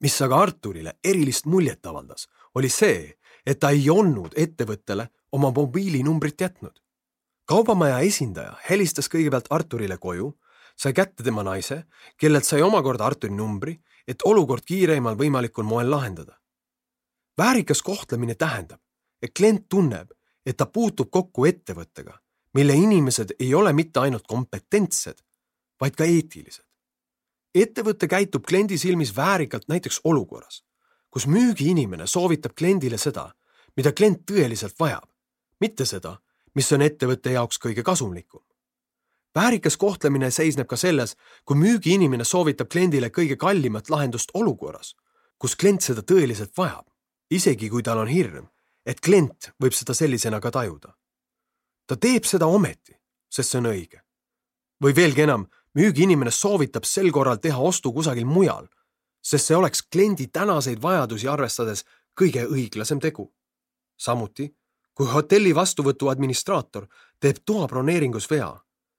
mis 0.00 0.22
aga 0.22 0.36
Arturile 0.42 0.92
erilist 1.04 1.46
muljet 1.46 1.86
avaldas, 1.86 2.26
oli 2.54 2.68
see, 2.68 3.18
et 3.46 3.60
ta 3.60 3.70
ei 3.70 3.90
olnud 3.90 4.32
ettevõttele 4.36 5.08
oma 5.32 5.50
mobiilinumbrit 5.50 6.40
jätnud. 6.40 6.80
kaubamaja 7.44 7.98
esindaja 7.98 8.56
helistas 8.70 9.08
kõigepealt 9.08 9.46
Arturile 9.50 9.98
koju 9.98 10.32
sai 10.76 10.92
kätte 10.92 11.22
tema 11.22 11.42
naise, 11.42 11.84
kellelt 12.16 12.44
sai 12.44 12.62
omakorda 12.62 13.06
Arturi 13.06 13.34
numbri, 13.34 13.76
et 14.08 14.22
olukord 14.24 14.64
kiireimal 14.66 15.16
võimalikul 15.16 15.64
moel 15.64 15.90
lahendada. 15.90 16.38
väärikas 17.38 17.82
kohtlemine 17.82 18.34
tähendab, 18.34 18.80
et 19.22 19.32
klient 19.34 19.68
tunneb, 19.68 20.10
et 20.46 20.56
ta 20.56 20.66
puutub 20.66 21.10
kokku 21.10 21.46
ettevõttega, 21.46 22.18
mille 22.54 22.74
inimesed 22.74 23.34
ei 23.38 23.54
ole 23.54 23.72
mitte 23.72 24.00
ainult 24.00 24.26
kompetentsed, 24.28 25.22
vaid 25.80 25.96
ka 25.96 26.04
eetilised. 26.04 26.64
ettevõte 27.54 28.08
käitub 28.08 28.44
kliendi 28.48 28.78
silmis 28.78 29.16
väärikalt 29.16 29.68
näiteks 29.68 30.00
olukorras, 30.04 30.64
kus 31.10 31.26
müügiinimene 31.26 32.06
soovitab 32.06 32.54
kliendile 32.58 32.98
seda, 32.98 33.34
mida 33.76 33.92
klient 33.92 34.22
tõeliselt 34.30 34.78
vajab, 34.80 35.08
mitte 35.60 35.84
seda, 35.84 36.16
mis 36.54 36.72
on 36.72 36.82
ettevõtte 36.82 37.32
jaoks 37.32 37.58
kõige 37.58 37.82
kasumlikum 37.82 38.42
väärikas 39.34 39.76
kohtlemine 39.76 40.30
seisneb 40.30 40.68
ka 40.68 40.76
selles, 40.76 41.16
kui 41.44 41.56
müügiinimene 41.56 42.24
soovitab 42.24 42.68
kliendile 42.72 43.10
kõige 43.10 43.36
kallimat 43.36 43.90
lahendust 43.90 44.34
olukorras, 44.34 44.94
kus 45.38 45.56
klient 45.56 45.82
seda 45.82 46.02
tõeliselt 46.02 46.52
vajab, 46.56 46.86
isegi 47.30 47.70
kui 47.72 47.82
tal 47.82 48.02
on 48.04 48.10
hirm, 48.12 48.48
et 48.86 49.00
klient 49.00 49.52
võib 49.62 49.74
seda 49.76 49.94
sellisena 49.94 50.40
ka 50.40 50.50
tajuda. 50.50 50.94
ta 51.86 51.96
teeb 51.96 52.24
seda 52.24 52.46
ometi, 52.46 52.94
sest 53.30 53.50
see 53.50 53.58
on 53.58 53.66
õige. 53.66 54.00
või 54.84 54.96
veelgi 54.96 55.22
enam, 55.22 55.46
müügiinimene 55.74 56.30
soovitab 56.30 56.84
sel 56.84 57.10
korral 57.12 57.36
teha 57.36 57.58
ostu 57.58 57.92
kusagil 57.92 58.26
mujal, 58.26 58.68
sest 59.22 59.46
see 59.46 59.56
oleks 59.56 59.82
kliendi 59.82 60.26
tänaseid 60.26 60.82
vajadusi 60.82 61.28
arvestades 61.28 61.84
kõige 62.20 62.46
õiglasem 62.46 63.00
tegu. 63.00 63.32
samuti, 63.96 64.54
kui 64.94 65.06
hotelli 65.06 65.54
vastuvõtu 65.54 66.08
administraator 66.08 66.86
teeb 67.20 67.36
toa 67.44 67.68
broneeringus 67.68 68.30
vea 68.30 68.52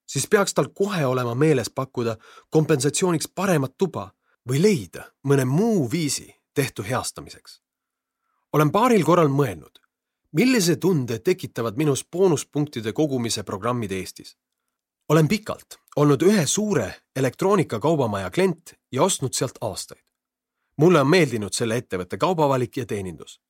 siis 0.08 0.28
peaks 0.30 0.54
tal 0.54 0.70
kohe 0.74 1.06
olema 1.06 1.36
meeles 1.36 1.70
pakkuda 1.70 2.18
kompensatsiooniks 2.50 3.28
paremat 3.36 3.74
tuba 3.78 4.12
või 4.50 4.62
leida 4.62 5.08
mõne 5.28 5.46
muu 5.46 5.92
viisi 5.92 6.28
tehtu 6.54 6.84
heastamiseks. 6.84 7.63
Olen 8.54 8.72
paaril 8.72 9.04
korral 9.04 9.28
mõelnud, 9.28 9.80
millise 10.32 10.76
tunde 10.76 11.20
tekitavad 11.20 11.78
minus 11.78 12.06
boonuspunktide 12.12 12.94
kogumise 12.94 13.44
programmid 13.44 13.92
Eestis. 13.92 14.38
olen 15.10 15.28
pikalt 15.28 15.80
olnud 15.96 16.22
ühe 16.22 16.46
suure 16.46 16.94
elektroonikakaubamaja 17.16 18.32
klient 18.32 18.74
ja 18.92 19.04
ostnud 19.04 19.34
sealt 19.34 19.58
aastaid. 19.62 20.04
mulle 20.78 21.02
on 21.02 21.08
meeldinud 21.08 21.54
selle 21.54 21.78
ettevõtte 21.78 22.18
kaubavalik 22.18 22.78
ja 22.78 22.86
teenindus. 22.86 23.42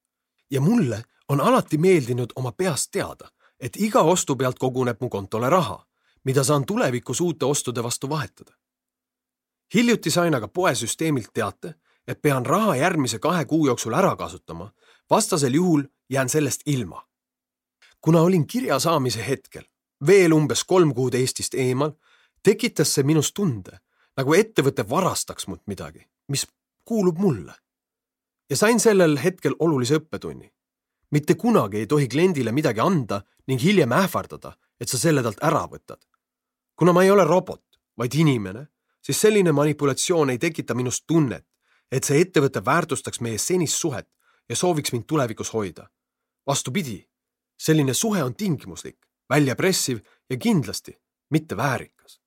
ja 0.51 0.62
mulle 0.62 1.03
on 1.27 1.41
alati 1.41 1.77
meeldinud 1.77 2.33
oma 2.36 2.51
peast 2.51 2.91
teada, 2.91 3.31
et 3.60 3.75
iga 3.75 4.01
ostu 4.01 4.36
pealt 4.36 4.60
koguneb 4.60 4.98
mu 5.01 5.10
kontole 5.10 5.50
raha 5.50 5.86
mida 6.24 6.43
saan 6.43 6.65
tulevikus 6.65 7.22
uute 7.22 7.45
ostude 7.45 7.83
vastu 7.83 8.10
vahetada. 8.10 8.53
hiljuti 9.74 10.12
sain 10.12 10.36
aga 10.36 10.48
poesüsteemilt 10.48 11.29
teate, 11.33 11.74
et 12.07 12.22
pean 12.22 12.45
raha 12.45 12.75
järgmise 12.75 13.19
kahe 13.19 13.45
kuu 13.45 13.67
jooksul 13.67 13.93
ära 13.93 14.15
kasutama, 14.15 14.72
vastasel 15.13 15.53
juhul 15.53 15.84
jään 16.10 16.29
sellest 16.29 16.62
ilma. 16.65 17.08
kuna 18.01 18.22
olin 18.22 18.48
kirja 18.48 18.79
saamise 18.79 19.27
hetkel 19.27 19.63
veel 20.08 20.34
umbes 20.34 20.63
kolm 20.63 20.93
kuud 20.93 21.13
Eestist 21.13 21.53
eemal, 21.53 21.91
tekitas 22.43 22.93
see 22.93 23.03
minus 23.08 23.29
tunde, 23.34 23.77
nagu 24.17 24.34
ettevõte 24.34 24.84
varastaks 24.89 25.48
mult 25.48 25.62
midagi, 25.67 26.01
mis 26.27 26.48
kuulub 26.86 27.17
mulle. 27.17 27.53
ja 28.50 28.58
sain 28.58 28.79
sellel 28.79 29.20
hetkel 29.24 29.55
olulise 29.60 30.00
õppetunni. 30.01 30.50
mitte 31.12 31.36
kunagi 31.36 31.77
ei 31.77 31.88
tohi 31.88 32.08
kliendile 32.08 32.51
midagi 32.51 32.79
anda 32.79 33.22
ning 33.48 33.62
hiljem 33.62 33.91
ähvardada, 33.91 34.58
et 34.79 34.89
sa 34.89 34.98
selle 34.98 35.24
talt 35.24 35.43
ära 35.43 35.67
võtad 35.75 36.01
kuna 36.75 36.93
ma 36.93 37.03
ei 37.03 37.12
ole 37.12 37.24
robot, 37.24 37.63
vaid 37.98 38.15
inimene, 38.17 38.67
siis 39.01 39.22
selline 39.22 39.51
manipulatsioon 39.51 40.34
ei 40.34 40.39
tekita 40.41 40.75
minus 40.75 41.03
tunnet, 41.08 41.46
et 41.91 42.03
see 42.03 42.22
ettevõte 42.24 42.63
väärtustaks 42.65 43.22
meie 43.22 43.38
senist 43.38 43.77
suhet 43.77 44.10
ja 44.50 44.55
sooviks 44.55 44.91
mind 44.91 45.03
tulevikus 45.07 45.53
hoida. 45.53 45.89
vastupidi, 46.47 47.09
selline 47.59 47.93
suhe 47.93 48.23
on 48.23 48.35
tingimuslik, 48.35 48.97
väljapressiv 49.29 50.00
ja 50.29 50.38
kindlasti 50.38 50.95
mitte 51.29 51.57
väärikas. 51.57 52.21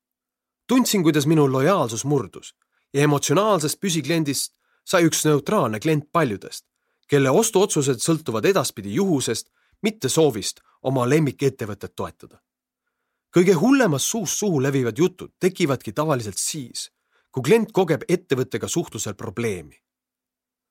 tundsin, 0.69 1.03
kuidas 1.03 1.27
minu 1.27 1.53
lojaalsus 1.53 2.05
murdus 2.05 2.57
ja 2.95 3.03
emotsionaalsest 3.03 3.81
püsikliendist 3.81 4.55
sai 4.85 5.05
üks 5.05 5.25
neutraalne 5.25 5.81
klient 5.81 6.13
paljudest, 6.13 6.67
kelle 7.09 7.31
ostuotsused 7.31 7.99
sõltuvad 7.99 8.45
edaspidi 8.45 8.95
juhusest, 8.95 9.51
mitte 9.83 10.09
soovist 10.09 10.61
oma 10.83 11.09
lemmikettevõtet 11.09 11.93
toetada 11.97 12.41
kõige 13.37 13.53
hullemas 13.61 14.07
suust 14.09 14.39
suhu 14.41 14.63
levivad 14.65 14.97
jutud 14.99 15.35
tekivadki 15.41 15.93
tavaliselt 15.93 16.39
siis, 16.41 16.89
kui 17.29 17.45
klient 17.45 17.73
kogeb 17.73 18.07
ettevõttega 18.09 18.69
suhtlusel 18.69 19.15
probleemi. 19.15 19.77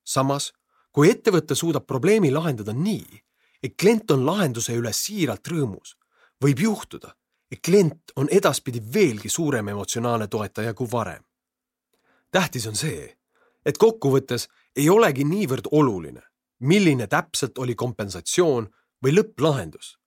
samas, 0.06 0.54
kui 0.96 1.10
ettevõte 1.12 1.56
suudab 1.60 1.84
probleemi 1.84 2.30
lahendada 2.32 2.72
nii, 2.74 3.20
et 3.64 3.74
klient 3.76 4.12
on 4.16 4.24
lahenduse 4.26 4.76
üle 4.80 4.94
siiralt 4.96 5.48
rõõmus, 5.52 5.98
võib 6.44 6.62
juhtuda, 6.64 7.12
et 7.52 7.60
klient 7.60 8.14
on 8.16 8.32
edaspidi 8.32 8.80
veelgi 8.94 9.30
suurem 9.30 9.68
emotsionaalne 9.74 10.28
toetaja 10.28 10.74
kui 10.74 10.88
varem. 10.92 11.24
tähtis 12.32 12.68
on 12.68 12.76
see, 12.76 13.18
et 13.66 13.78
kokkuvõttes 13.78 14.48
ei 14.76 14.90
olegi 14.90 15.24
niivõrd 15.24 15.68
oluline, 15.72 16.22
milline 16.60 17.08
täpselt 17.08 17.58
oli 17.58 17.76
kompensatsioon 17.76 18.70
või 19.04 19.12
lõpplahendus, 19.16 19.98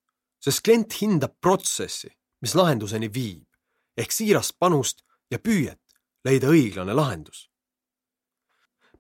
sest 0.40 0.64
klient 0.64 0.92
hindab 1.02 1.36
protsessi 1.40 2.08
mis 2.40 2.54
lahenduseni 2.54 3.10
viib 3.14 3.46
ehk 3.98 4.14
siirast 4.14 4.56
panust 4.58 5.02
ja 5.30 5.38
püüet 5.38 5.80
leida 6.24 6.48
õiglane 6.48 6.94
lahendus. 6.94 7.50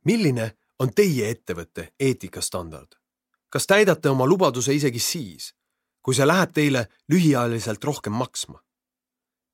milline 0.04 0.57
on 0.78 0.94
teie 0.94 1.30
ettevõtte 1.30 1.92
eetikastandard. 2.00 2.94
kas 3.50 3.66
täidate 3.66 4.10
oma 4.10 4.26
lubaduse 4.26 4.74
isegi 4.74 4.98
siis, 4.98 5.54
kui 6.02 6.14
see 6.14 6.26
läheb 6.26 6.52
teile 6.52 6.88
lühiajaliselt 7.08 7.84
rohkem 7.84 8.12
maksma? 8.12 8.62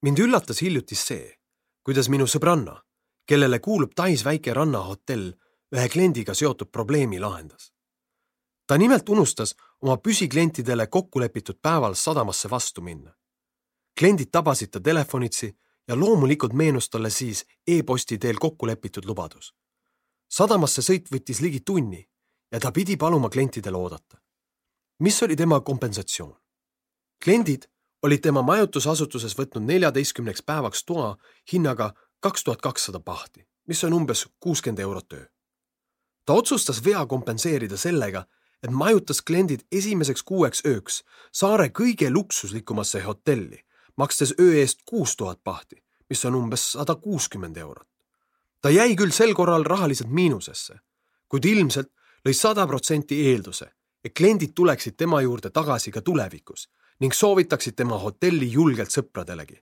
mind 0.03 0.19
üllatas 0.19 0.61
hiljuti 0.63 0.95
see, 0.95 1.39
kuidas 1.83 2.09
minu 2.09 2.27
sõbranna, 2.27 2.83
kellele 3.27 3.59
kuulub 3.59 3.95
Tais 3.97 4.25
väike 4.25 4.53
rannahotell, 4.55 5.33
ühe 5.75 5.89
kliendiga 5.89 6.35
seotud 6.35 6.71
probleemi 6.73 7.21
lahendas. 7.21 7.73
ta 8.67 8.79
nimelt 8.79 9.09
unustas 9.09 9.57
oma 9.81 9.97
püsiklientidele 9.97 10.87
kokku 10.87 11.21
lepitud 11.21 11.59
päeval 11.63 11.95
sadamasse 11.95 12.51
vastu 12.51 12.83
minna. 12.83 13.15
kliendid 13.99 14.31
tabasid 14.31 14.71
ta 14.71 14.81
telefonitsi 14.81 15.57
ja 15.89 15.97
loomulikult 15.97 16.53
meenus 16.53 16.91
talle 16.91 17.11
siis 17.11 17.47
e-posti 17.67 18.19
teel 18.19 18.37
kokku 18.37 18.67
lepitud 18.67 19.05
lubadus. 19.05 19.55
Sadamasse 20.35 20.83
sõit 20.83 21.11
võttis 21.13 21.41
ligi 21.45 21.61
tunni 21.61 22.01
ja 22.53 22.61
ta 22.61 22.73
pidi 22.73 22.97
paluma 22.97 23.31
klientidel 23.31 23.75
oodata. 23.75 24.19
mis 24.99 25.23
oli 25.23 25.37
tema 25.37 25.61
kompensatsioon? 25.61 26.35
kliendid 27.25 27.69
olid 28.03 28.21
tema 28.21 28.43
majutusasutuses 28.43 29.37
võtnud 29.39 29.65
neljateistkümneks 29.71 30.43
päevaks 30.43 30.85
toa 30.85 31.17
hinnaga 31.53 31.95
kaks 32.21 32.45
tuhat 32.45 32.61
kakssada 32.61 33.01
pahti, 33.01 33.47
mis 33.69 33.85
on 33.85 33.93
umbes 33.93 34.27
kuuskümmend 34.41 34.79
eurot 34.79 35.13
öö. 35.13 35.25
ta 36.27 36.33
otsustas 36.33 36.85
vea 36.85 37.07
kompenseerida 37.07 37.77
sellega, 37.77 38.27
et 38.63 38.71
majutas 38.71 39.23
kliendid 39.23 39.67
esimeseks 39.73 40.23
kuueks 40.23 40.67
ööks 40.67 41.05
saare 41.33 41.69
kõige 41.69 42.11
luksuslikumasse 42.11 43.03
hotelli 43.03 43.65
makstes 43.97 44.35
öö 44.41 44.55
eest 44.61 44.83
kuus 44.85 45.17
tuhat 45.17 45.41
pahti, 45.45 45.85
mis 46.09 46.25
on 46.25 46.35
umbes 46.35 46.73
sada 46.73 46.95
kuuskümmend 46.95 47.57
eurot. 47.57 47.94
Ta 48.65 48.71
jäi 48.73 48.95
küll 48.97 49.13
sel 49.13 49.35
korral 49.37 49.65
rahaliselt 49.69 50.09
miinusesse, 50.09 50.79
kuid 51.29 51.45
ilmselt 51.45 51.91
lõi 52.25 52.33
sada 52.33 52.65
protsenti 52.67 53.19
eelduse, 53.29 53.67
et 54.01 54.15
kliendid 54.17 54.55
tuleksid 54.57 54.97
tema 54.97 55.21
juurde 55.21 55.51
tagasi 55.53 55.93
ka 55.93 56.01
tulevikus 56.01 56.71
ning 57.05 57.13
soovitaksid 57.13 57.77
tema 57.77 57.99
hotelli 58.01 58.49
julgelt 58.53 58.89
sõpradelegi. 58.89 59.61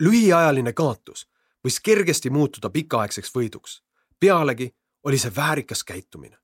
lühiajaline 0.00 0.72
kaotus 0.72 1.26
võis 1.64 1.76
kergesti 1.84 2.30
muutuda 2.30 2.70
pikaaegseks 2.70 3.34
võiduks. 3.36 3.82
pealegi 4.20 4.72
oli 5.04 5.18
see 5.18 5.36
väärikas 5.36 5.84
käitumine. 5.84 6.38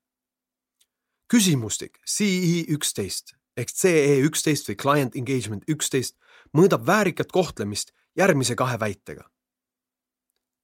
küsimustik 1.33 1.99
CE 2.05 2.65
üksteist 2.69 3.37
ehk 3.57 3.69
CE 3.71 4.21
üksteist 4.29 4.69
või 4.69 4.77
Client 4.77 5.17
Engagement 5.17 5.65
üksteist 5.69 6.17
mõõdab 6.53 6.87
väärikat 6.87 7.33
kohtlemist 7.33 7.93
järgmise 8.17 8.55
kahe 8.55 8.81
väitega. 8.81 9.31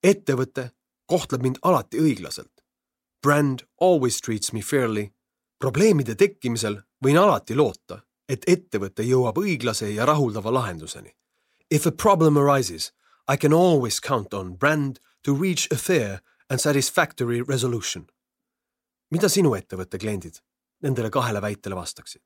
ettevõte 0.03 0.71
kohtleb 1.07 1.43
mind 1.43 1.59
alati 1.63 2.01
õiglaselt. 2.01 2.65
Brand 3.23 3.65
always 3.81 4.21
treats 4.21 4.53
me 4.53 4.63
fairly. 4.63 5.11
probleemide 5.59 6.15
tekkimisel 6.15 6.83
võin 7.05 7.17
alati 7.17 7.55
loota, 7.55 8.03
et 8.29 8.45
ettevõte 8.49 9.03
jõuab 9.03 9.39
õiglase 9.39 9.89
ja 9.95 10.05
rahuldava 10.05 10.53
lahenduseni. 10.53 11.15
If 11.71 11.87
a 11.87 11.93
problem 11.93 12.37
arises, 12.37 12.93
I 13.29 13.37
can 13.37 13.53
always 13.53 14.01
count 14.01 14.35
on 14.35 14.57
brand 14.57 14.99
to 15.23 15.35
reach 15.35 15.69
a 15.73 15.77
fair 15.77 16.21
and 16.51 16.61
satisfactory 16.61 17.43
resolution. 17.43 18.07
mida 19.11 19.29
sinu 19.29 19.55
ettevõtte 19.55 19.99
kliendid 19.99 20.41
nendele 20.83 21.11
kahele 21.11 21.41
väitele 21.41 21.77
vastaksid? 21.77 22.23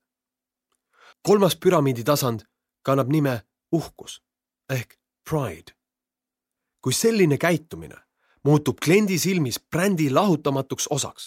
kolmas 1.22 1.56
püramiidi 1.56 2.04
tasand 2.04 2.42
kannab 2.82 3.08
nime 3.08 3.42
uhkus 3.72 4.22
ehk 4.68 4.98
pride. 5.30 5.72
kui 6.80 6.92
selline 6.92 7.38
käitumine 7.38 8.07
muutub 8.48 8.78
kliendi 8.84 9.18
silmis 9.20 9.58
brändi 9.60 10.08
lahutamatuks 10.10 10.86
osaks, 10.90 11.24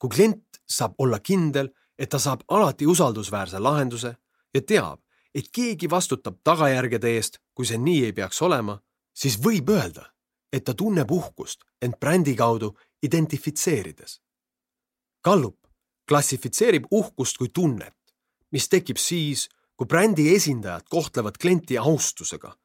kui 0.00 0.08
klient 0.14 0.62
saab 0.64 0.94
olla 0.98 1.18
kindel, 1.20 1.68
et 1.98 2.08
ta 2.08 2.18
saab 2.18 2.46
alati 2.48 2.86
usaldusväärse 2.88 3.60
lahenduse 3.60 4.14
ja 4.54 4.62
teab, 4.62 5.02
et 5.34 5.50
keegi 5.52 5.90
vastutab 5.90 6.38
tagajärgede 6.44 7.10
eest, 7.16 7.36
kui 7.54 7.68
see 7.68 7.76
nii 7.78 8.04
ei 8.06 8.14
peaks 8.16 8.40
olema, 8.42 8.78
siis 9.12 9.36
võib 9.44 9.68
öelda, 9.76 10.06
et 10.52 10.64
ta 10.64 10.72
tunneb 10.74 11.10
uhkust 11.12 11.66
end 11.84 12.00
brändi 12.00 12.34
kaudu 12.36 12.72
identifitseerides. 13.04 14.20
Gallup 15.24 15.58
klassifitseerib 16.08 16.88
uhkust 16.90 17.36
kui 17.36 17.52
tunnet, 17.52 17.98
mis 18.52 18.68
tekib 18.72 18.96
siis, 18.96 19.50
kui 19.76 19.86
brändi 19.86 20.30
esindajad 20.34 20.88
kohtlevad 20.88 21.36
klienti 21.36 21.76
austusega 21.78 22.56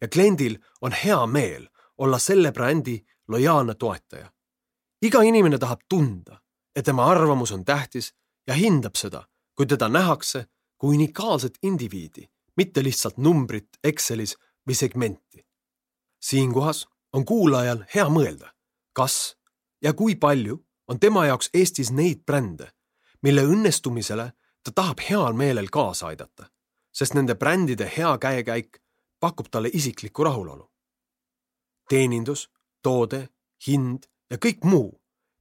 ja 0.00 0.08
kliendil 0.08 0.60
on 0.80 0.94
hea 0.94 1.26
meel 1.26 1.66
olla 1.98 2.18
selle 2.22 2.52
brändi 2.52 3.00
lojaalne 3.28 3.74
toetaja. 3.74 4.32
iga 5.02 5.22
inimene 5.22 5.58
tahab 5.58 5.80
tunda, 5.88 6.40
et 6.76 6.84
tema 6.84 7.06
arvamus 7.06 7.52
on 7.52 7.64
tähtis 7.64 8.14
ja 8.46 8.54
hindab 8.54 8.94
seda, 8.94 9.26
kui 9.54 9.66
teda 9.66 9.88
nähakse 9.88 10.46
kui 10.78 10.94
unikaalset 10.96 11.58
indiviidi, 11.62 12.30
mitte 12.56 12.84
lihtsalt 12.84 13.16
numbrit 13.16 13.68
Excelis 13.84 14.36
või 14.68 14.74
segmenti. 14.74 15.46
siinkohas 16.20 16.88
on 17.12 17.24
kuulajal 17.24 17.84
hea 17.94 18.08
mõelda, 18.08 18.50
kas 18.92 19.36
ja 19.82 19.92
kui 19.92 20.16
palju 20.16 20.64
on 20.88 21.00
tema 21.00 21.26
jaoks 21.26 21.50
Eestis 21.54 21.90
neid 21.90 22.24
brände, 22.26 22.72
mille 23.22 23.42
õnnestumisele 23.42 24.32
ta 24.62 24.70
tahab 24.74 25.00
heal 25.10 25.32
meelel 25.32 25.68
kaasa 25.70 26.06
aidata 26.06 26.50
sest 26.96 27.16
nende 27.16 27.36
brändide 27.36 27.88
hea 27.96 28.14
käekäik 28.18 28.80
pakub 29.20 29.50
talle 29.50 29.70
isiklikku 29.72 30.24
rahulolu. 30.24 30.70
teenindus, 31.88 32.50
toode, 32.86 33.26
hind 33.66 34.06
ja 34.30 34.38
kõik 34.38 34.64
muu, 34.64 34.90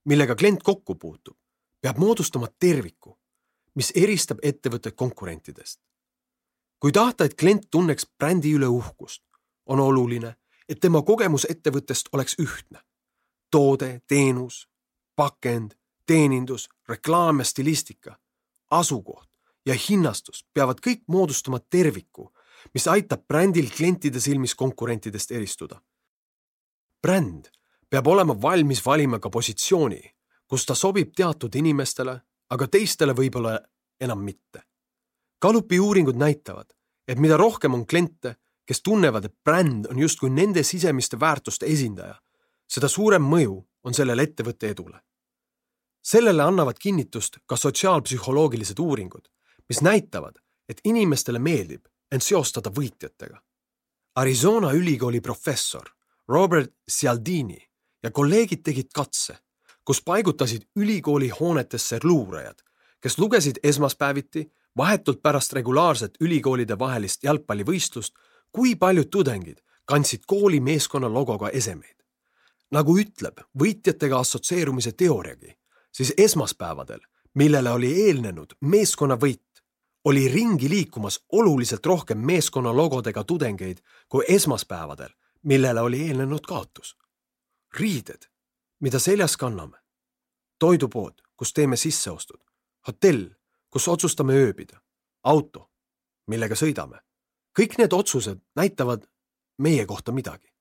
millega 0.10 0.36
klient 0.36 0.64
kokku 0.64 0.96
puutub, 0.96 1.38
peab 1.82 2.00
moodustama 2.02 2.50
terviku, 2.60 3.18
mis 3.76 3.92
eristab 3.96 4.42
ettevõtet 4.44 4.96
konkurentidest. 4.96 5.80
kui 6.80 6.92
tahta, 6.92 7.26
et 7.26 7.34
klient 7.34 7.64
tunneks 7.72 8.06
brändi 8.20 8.52
üle 8.54 8.68
uhkust, 8.68 9.24
on 9.66 9.80
oluline, 9.80 10.36
et 10.70 10.80
tema 10.80 11.02
kogemus 11.02 11.46
ettevõttest 11.50 12.10
oleks 12.14 12.36
ühtne. 12.40 12.82
toode, 13.52 14.02
teenus, 14.08 14.68
pakend, 15.16 15.72
teenindus, 16.06 16.70
reklaam 16.90 17.40
ja 17.40 17.46
stilistika, 17.46 18.20
asukoht, 18.72 19.30
ja 19.66 19.74
hinnastus 19.90 20.46
peavad 20.54 20.82
kõik 20.82 21.04
moodustama 21.08 21.60
terviku, 21.60 22.32
mis 22.74 22.88
aitab 22.88 23.28
brändil 23.28 23.70
klientide 23.70 24.20
silmis 24.20 24.56
konkurentidest 24.56 25.32
eristuda. 25.32 25.82
Bränd 27.06 27.52
peab 27.90 28.08
olema 28.08 28.34
valmis 28.42 28.82
valima 28.86 29.20
ka 29.22 29.30
positsiooni, 29.30 30.02
kus 30.50 30.66
ta 30.66 30.76
sobib 30.76 31.14
teatud 31.16 31.56
inimestele, 31.56 32.16
aga 32.50 32.68
teistele 32.68 33.14
võib-olla 33.14 33.60
enam 34.02 34.24
mitte. 34.26 34.64
Galupi 35.42 35.80
uuringud 35.80 36.18
näitavad, 36.18 36.74
et 37.08 37.22
mida 37.22 37.38
rohkem 37.38 37.74
on 37.78 37.86
kliente, 37.86 38.36
kes 38.66 38.82
tunnevad, 38.82 39.26
et 39.26 39.36
bränd 39.46 39.86
on 39.92 40.00
justkui 40.02 40.32
nende 40.34 40.64
sisemiste 40.64 41.20
väärtuste 41.22 41.70
esindaja, 41.70 42.16
seda 42.66 42.90
suurem 42.90 43.24
mõju 43.30 43.60
on 43.86 43.94
sellel 43.94 44.20
ettevõtte 44.20 44.70
edule. 44.70 45.00
sellele 46.06 46.44
annavad 46.44 46.78
kinnitust 46.78 47.38
ka 47.50 47.56
sotsiaalpsühholoogilised 47.58 48.80
uuringud 48.80 49.26
mis 49.70 49.82
näitavad, 49.82 50.36
et 50.70 50.82
inimestele 50.84 51.40
meeldib 51.40 51.86
end 52.12 52.22
seostada 52.22 52.70
võitjatega. 52.70 53.40
Arizona 54.16 54.72
ülikooli 54.72 55.22
professor 55.22 55.90
Robert 56.28 56.72
Cialdini 56.92 57.58
ja 58.04 58.12
kolleegid 58.12 58.64
tegid 58.64 58.90
katse, 58.94 59.38
kus 59.86 60.02
paigutasid 60.02 60.62
ülikooli 60.76 61.30
hoonetesse 61.30 62.00
luurajad, 62.04 62.62
kes 63.02 63.20
lugesid 63.20 63.56
esmaspäeviti 63.64 64.52
vahetult 64.78 65.22
pärast 65.22 65.54
regulaarset 65.54 66.18
ülikoolide 66.22 66.80
vahelist 66.80 67.24
jalgpallivõistlust, 67.24 68.16
kui 68.52 68.76
paljud 68.76 69.10
tudengid 69.12 69.62
kandsid 69.86 70.26
kooli 70.28 70.60
meeskonna 70.60 71.10
logoga 71.14 71.50
esemeid. 71.50 71.96
nagu 72.72 72.98
ütleb 72.98 73.40
võitjatega 73.62 74.20
assotsieerumise 74.20 74.92
teooriagi, 74.92 75.54
siis 75.92 76.14
esmaspäevadel, 76.18 77.00
millele 77.34 77.72
oli 77.72 77.92
eelnenud 78.08 78.56
meeskonnavõit, 78.62 79.62
oli 80.06 80.28
ringi 80.28 80.70
liikumas 80.70 81.20
oluliselt 81.32 81.86
rohkem 81.86 82.18
meeskonna 82.18 82.74
logodega 82.76 83.24
tudengeid 83.24 83.80
kui 84.10 84.26
esmaspäevadel, 84.28 85.10
millele 85.46 85.82
oli 85.82 86.02
eelnenud 86.08 86.46
kaotus. 86.48 86.98
riided, 87.80 88.30
mida 88.80 89.00
seljas 89.00 89.38
kanname, 89.38 89.78
toidupood, 90.60 91.22
kus 91.36 91.54
teeme 91.54 91.76
sisseostud, 91.76 92.40
hotell, 92.88 93.30
kus 93.70 93.88
otsustame 93.88 94.34
ööbida, 94.34 94.80
auto, 95.24 95.72
millega 96.28 96.56
sõidame. 96.56 97.00
kõik 97.60 97.78
need 97.78 97.94
otsused 97.94 98.40
näitavad 98.56 99.08
meie 99.58 99.86
kohta 99.86 100.12
midagi. 100.12 100.54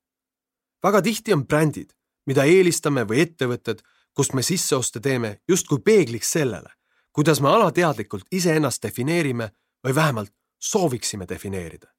väga 0.83 1.03
tihti 1.03 1.33
on 1.33 1.47
brändid, 1.47 1.95
mida 2.27 2.45
eelistame 2.45 3.05
või 3.05 3.21
ettevõtted, 3.21 3.83
kust 4.15 4.33
me 4.33 4.43
sisseoste 4.43 5.01
teeme, 5.01 5.41
justkui 5.49 5.79
peegliks 5.79 6.31
sellele 6.31 6.71
kuidas 7.15 7.41
me 7.41 7.49
alateadlikult 7.49 8.25
iseennast 8.33 8.83
defineerime 8.83 9.51
või 9.87 9.95
vähemalt 9.95 10.33
sooviksime 10.59 11.29
defineerida. 11.29 11.94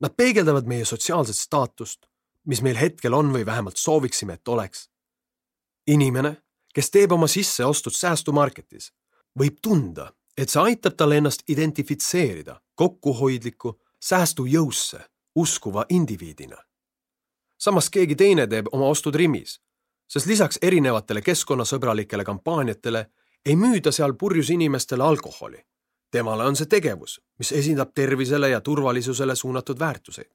Nad 0.00 0.12
peegeldavad 0.16 0.66
meie 0.68 0.84
sotsiaalset 0.84 1.36
staatust, 1.36 2.06
mis 2.46 2.62
meil 2.62 2.76
hetkel 2.76 3.14
on 3.14 3.32
või 3.32 3.46
vähemalt 3.46 3.76
sooviksime, 3.76 4.34
et 4.34 4.48
oleks. 4.48 4.90
inimene, 5.86 6.42
kes 6.74 6.90
teeb 6.90 7.12
oma 7.12 7.26
sisseostud 7.26 7.94
säästumarketis, 7.94 8.92
võib 9.38 9.60
tunda, 9.62 10.12
et 10.36 10.50
see 10.50 10.62
aitab 10.62 10.96
tal 10.96 11.12
ennast 11.12 11.44
identifitseerida 11.48 12.60
kokkuhoidliku, 12.74 13.80
säästujõusse 14.00 15.00
uskuva 15.36 15.86
indiviidina. 15.88 16.56
samas 17.58 17.90
keegi 17.90 18.14
teine 18.14 18.46
teeb 18.46 18.66
oma 18.72 18.88
ostud 18.88 19.14
Rimis, 19.14 19.60
sest 20.08 20.26
lisaks 20.26 20.58
erinevatele 20.62 21.22
keskkonnasõbralikele 21.22 22.24
kampaaniatele 22.24 23.06
ei 23.46 23.56
müüda 23.56 23.92
seal 23.92 24.14
purjus 24.14 24.50
inimestele 24.50 25.02
alkoholi. 25.02 25.64
Temale 26.10 26.44
on 26.44 26.56
see 26.56 26.66
tegevus, 26.66 27.20
mis 27.38 27.52
esindab 27.52 27.92
tervisele 27.94 28.48
ja 28.48 28.60
turvalisusele 28.60 29.34
suunatud 29.36 29.78
väärtuseid. 29.78 30.30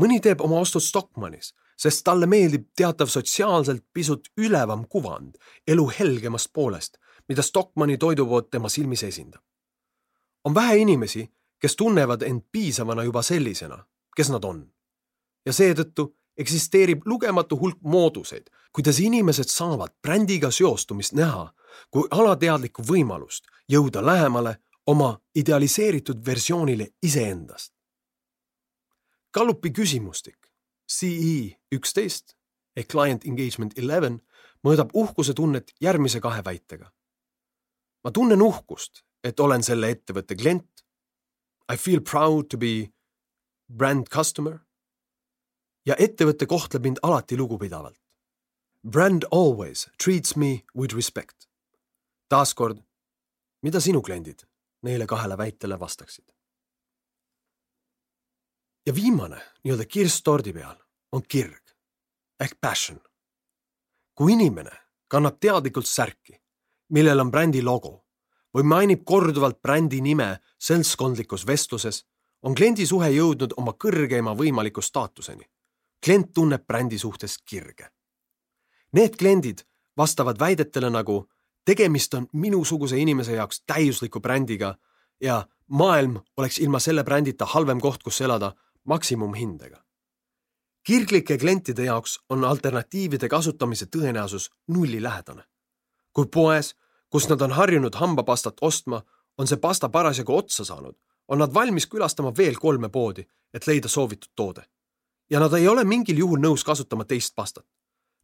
mõni 0.00 0.20
teeb 0.22 0.40
oma 0.40 0.60
ostud 0.60 0.82
Stockmannis, 0.82 1.54
sest 1.76 2.04
talle 2.04 2.26
meeldib 2.26 2.68
teatav 2.76 3.06
sotsiaalselt 3.06 3.84
pisut 3.92 4.28
ülevam 4.36 4.84
kuvand 4.88 5.34
elu 5.66 5.90
helgemast 5.98 6.52
poolest, 6.52 6.98
mida 7.28 7.42
Stockmanni 7.42 7.98
toidupood 7.98 8.50
tema 8.50 8.68
silmis 8.68 9.02
esindab. 9.02 9.42
on 10.44 10.54
vähe 10.54 10.76
inimesi, 10.76 11.30
kes 11.58 11.76
tunnevad 11.76 12.22
end 12.22 12.42
piisavana 12.52 13.02
juba 13.02 13.22
sellisena, 13.22 13.84
kes 14.16 14.30
nad 14.30 14.44
on. 14.44 14.72
ja 15.46 15.52
seetõttu 15.52 16.14
eksisteerib 16.36 17.02
lugematu 17.04 17.58
hulk 17.58 17.78
mooduseid, 17.82 18.50
kuidas 18.72 19.00
inimesed 19.00 19.48
saavad 19.48 19.90
brändiga 20.02 20.50
seostumist 20.50 21.12
näha 21.12 21.52
kui 21.90 22.08
alateadlikku 22.10 22.82
võimalust 22.82 23.48
jõuda 23.68 24.04
lähemale 24.04 24.56
oma 24.88 25.18
idealiseeritud 25.34 26.26
versioonile 26.26 26.86
iseendast. 27.02 27.74
Gallupi 29.34 29.72
küsimustik 29.72 30.48
CE 30.88 31.58
üksteist 31.72 32.32
ehk 32.76 32.88
Client 32.88 33.26
Engagement 33.28 33.76
Eleven 33.78 34.16
mõõdab 34.64 34.94
uhkuse 34.96 35.34
tunnet 35.36 35.74
järgmise 35.84 36.20
kahe 36.24 36.40
väitega. 36.44 36.92
ma 38.04 38.10
tunnen 38.10 38.42
uhkust, 38.42 39.02
et 39.24 39.40
olen 39.40 39.62
selle 39.62 39.90
ettevõtte 39.90 40.36
klient. 40.36 40.84
I 41.72 41.76
feel 41.76 42.00
proud 42.00 42.48
to 42.48 42.56
be 42.56 42.92
brand 43.68 44.08
customer 44.08 44.60
ja 45.84 45.94
ettevõte 45.98 46.46
kohtleb 46.46 46.82
mind 46.82 46.98
alati 47.02 47.36
lugupidavalt. 47.36 47.98
Brand 48.86 49.24
always 49.30 49.90
treats 49.98 50.36
me 50.36 50.64
with 50.74 50.94
respect. 50.94 51.48
taaskord, 52.28 52.78
mida 53.62 53.80
sinu 53.80 54.00
kliendid 54.02 54.48
neile 54.82 55.06
kahele 55.06 55.38
väitele 55.38 55.80
vastaksid? 55.80 56.24
ja 58.86 58.94
viimane 58.94 59.40
nii-öelda 59.64 59.84
kirss 59.84 60.22
tordi 60.22 60.52
peal 60.52 60.76
on 61.12 61.22
kirg 61.28 61.74
ehk 62.40 62.54
passion. 62.60 63.00
kui 64.14 64.32
inimene 64.32 64.72
kannab 65.08 65.36
teadlikult 65.40 65.86
särki, 65.86 66.40
millel 66.88 67.20
on 67.20 67.30
brändi 67.30 67.62
logo 67.62 68.06
või 68.56 68.64
mainib 68.64 69.04
korduvalt 69.04 69.62
brändi 69.62 70.00
nime 70.00 70.38
seltskondlikus 70.58 71.46
vestluses, 71.46 72.06
on 72.42 72.54
kliendisuhe 72.54 73.10
jõudnud 73.10 73.54
oma 73.56 73.72
kõrgeima 73.72 74.34
võimaliku 74.36 74.82
staatuseni 74.82 75.44
klient 76.04 76.32
tunneb 76.34 76.66
brändi 76.66 76.98
suhtes 76.98 77.38
kirge. 77.44 77.90
Need 78.92 79.16
kliendid 79.18 79.64
vastavad 79.96 80.38
väidetele 80.40 80.90
nagu 80.90 81.26
tegemist 81.68 82.14
on 82.14 82.26
minusuguse 82.32 82.96
inimese 82.98 83.32
jaoks 83.32 83.62
täiusliku 83.66 84.20
brändiga 84.20 84.74
ja 85.20 85.46
maailm 85.66 86.16
oleks 86.36 86.58
ilma 86.58 86.78
selle 86.80 87.04
brändita 87.04 87.46
halvem 87.46 87.80
koht, 87.80 88.02
kus 88.02 88.20
elada 88.20 88.54
maksimumhindega. 88.84 89.84
kirglike 90.82 91.38
klientide 91.38 91.84
jaoks 91.84 92.20
on 92.28 92.44
alternatiivide 92.44 93.28
kasutamise 93.28 93.86
tõenäosus 93.96 94.50
nullilähedane. 94.68 95.42
kui 96.12 96.26
poes, 96.26 96.76
kus 97.10 97.28
nad 97.28 97.40
on 97.40 97.52
harjunud 97.52 97.94
hambapastat 97.94 98.56
ostma, 98.60 99.02
on 99.38 99.46
see 99.46 99.56
pasta 99.56 99.88
parasjagu 99.88 100.36
otsa 100.36 100.64
saanud, 100.64 100.96
on 101.28 101.38
nad 101.38 101.54
valmis 101.54 101.86
külastama 101.86 102.32
veel 102.36 102.56
kolme 102.56 102.88
poodi, 102.88 103.28
et 103.54 103.66
leida 103.66 103.88
soovitud 103.88 104.30
toode 104.36 104.64
ja 105.30 105.40
nad 105.40 105.52
ei 105.52 105.68
ole 105.68 105.84
mingil 105.84 106.18
juhul 106.18 106.40
nõus 106.40 106.64
kasutama 106.64 107.04
teist 107.04 107.34
pastat. 107.36 107.66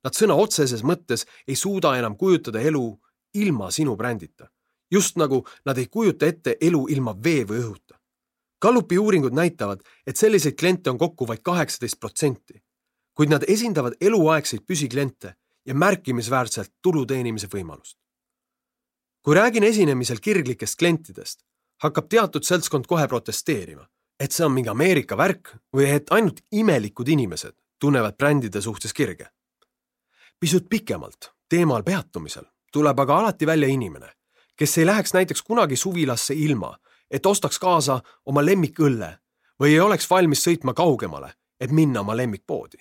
Nad 0.05 0.17
sõna 0.17 0.35
otseses 0.35 0.83
mõttes 0.83 1.27
ei 1.49 1.57
suuda 1.57 1.97
enam 1.99 2.17
kujutada 2.17 2.61
elu 2.61 3.01
ilma 3.35 3.71
sinu 3.71 3.97
brändita. 3.97 4.49
just 4.91 5.17
nagu 5.17 5.47
nad 5.67 5.79
ei 5.79 5.87
kujuta 5.87 6.27
ette 6.27 6.57
elu 6.61 6.87
ilma 6.89 7.17
vee 7.25 7.45
või 7.45 7.59
õhuta. 7.59 7.99
Gallupi 8.63 8.99
uuringud 8.99 9.33
näitavad, 9.33 9.81
et 10.07 10.17
selliseid 10.17 10.55
kliente 10.55 10.91
on 10.91 10.99
kokku 10.99 11.27
vaid 11.27 11.41
kaheksateist 11.43 11.99
protsenti, 12.01 12.63
kuid 13.15 13.29
nad 13.29 13.43
esindavad 13.49 13.97
eluaegseid 14.01 14.63
püsikliente 14.67 15.35
ja 15.67 15.75
märkimisväärselt 15.75 16.73
tulu 16.83 17.07
teenimise 17.07 17.47
võimalust. 17.47 17.99
kui 19.23 19.35
räägin 19.35 19.65
esinemisel 19.65 20.21
kirglikest 20.21 20.79
klientidest, 20.79 21.45
hakkab 21.83 22.09
teatud 22.09 22.45
seltskond 22.45 22.87
kohe 22.87 23.09
protesteerima 23.09 23.89
et 24.21 24.33
see 24.33 24.47
on 24.47 24.55
mingi 24.55 24.71
Ameerika 24.71 25.17
värk 25.19 25.55
või 25.75 25.91
et 25.91 26.11
ainult 26.15 26.41
imelikud 26.55 27.09
inimesed 27.09 27.57
tunnevad 27.81 28.17
brändide 28.19 28.63
suhtes 28.63 28.93
kirge. 28.93 29.29
pisut 30.41 30.69
pikemalt 30.69 31.33
teemal 31.49 31.83
peatumisel 31.83 32.45
tuleb 32.75 32.99
aga 33.01 33.19
alati 33.19 33.47
välja 33.47 33.69
inimene, 33.71 34.11
kes 34.59 34.79
ei 34.79 34.87
läheks 34.87 35.15
näiteks 35.15 35.43
kunagi 35.43 35.77
suvilasse 35.77 36.35
ilma, 36.35 36.73
et 37.11 37.27
ostaks 37.27 37.59
kaasa 37.63 38.01
oma 38.27 38.43
lemmikõlle 38.43 39.11
või 39.63 39.77
ei 39.77 39.81
oleks 39.81 40.11
valmis 40.11 40.43
sõitma 40.43 40.75
kaugemale, 40.75 41.31
et 41.61 41.71
minna 41.71 42.01
oma 42.01 42.17
lemmikpoodi. 42.17 42.79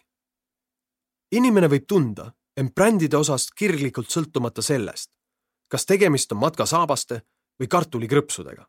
inimene 1.31 1.67
võib 1.69 1.85
tunda 1.87 2.31
end 2.57 2.73
brändide 2.75 3.17
osas 3.17 3.51
kirglikult 3.51 4.09
sõltumata 4.09 4.61
sellest, 4.61 5.09
kas 5.69 5.85
tegemist 5.85 6.31
on 6.31 6.37
matkasaabaste 6.37 7.21
või 7.59 7.67
kartulikrõpsudega. 7.67 8.65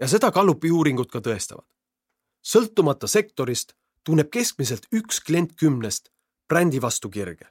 ja 0.00 0.08
seda 0.08 0.30
Gallupi 0.30 0.70
uuringud 0.70 1.10
ka 1.10 1.20
tõestavad 1.20 1.66
sõltumata 2.42 3.08
sektorist 3.08 3.74
tunneb 4.04 4.30
keskmiselt 4.32 4.86
üks 4.92 5.20
klient 5.20 5.56
kümnest 5.56 6.10
brändi 6.48 6.80
vastu 6.82 7.10
kirge. 7.10 7.46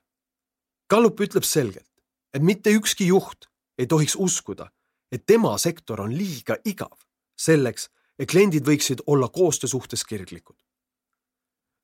Gallup 0.89 1.21
ütleb 1.21 1.45
selgelt, 1.45 1.88
et 2.33 2.41
mitte 2.41 2.71
ükski 2.71 3.07
juht 3.07 3.49
ei 3.77 3.87
tohiks 3.87 4.15
uskuda, 4.15 4.69
et 5.11 5.25
tema 5.25 5.57
sektor 5.57 6.01
on 6.01 6.17
liiga 6.17 6.57
igav 6.65 6.97
selleks, 7.39 7.89
et 8.19 8.29
kliendid 8.29 8.67
võiksid 8.67 9.03
olla 9.07 9.29
koostöö 9.29 9.69
suhtes 9.69 10.03
kirglikud. 10.03 10.57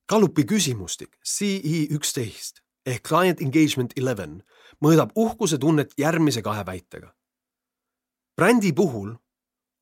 Gallupi 0.10 0.44
küsimustik 0.46 1.18
CE 1.26 1.88
üksteist 1.96 2.62
ehk 2.86 3.08
Client 3.08 3.42
Engagement 3.42 3.94
Eleven 3.98 4.42
mõõdab 4.84 5.16
uhkuse 5.16 5.58
tunnet 5.58 5.94
järgmise 5.98 6.42
kahe 6.42 6.66
väitega. 6.66 7.16
brändi 8.36 8.74
puhul 8.74 9.16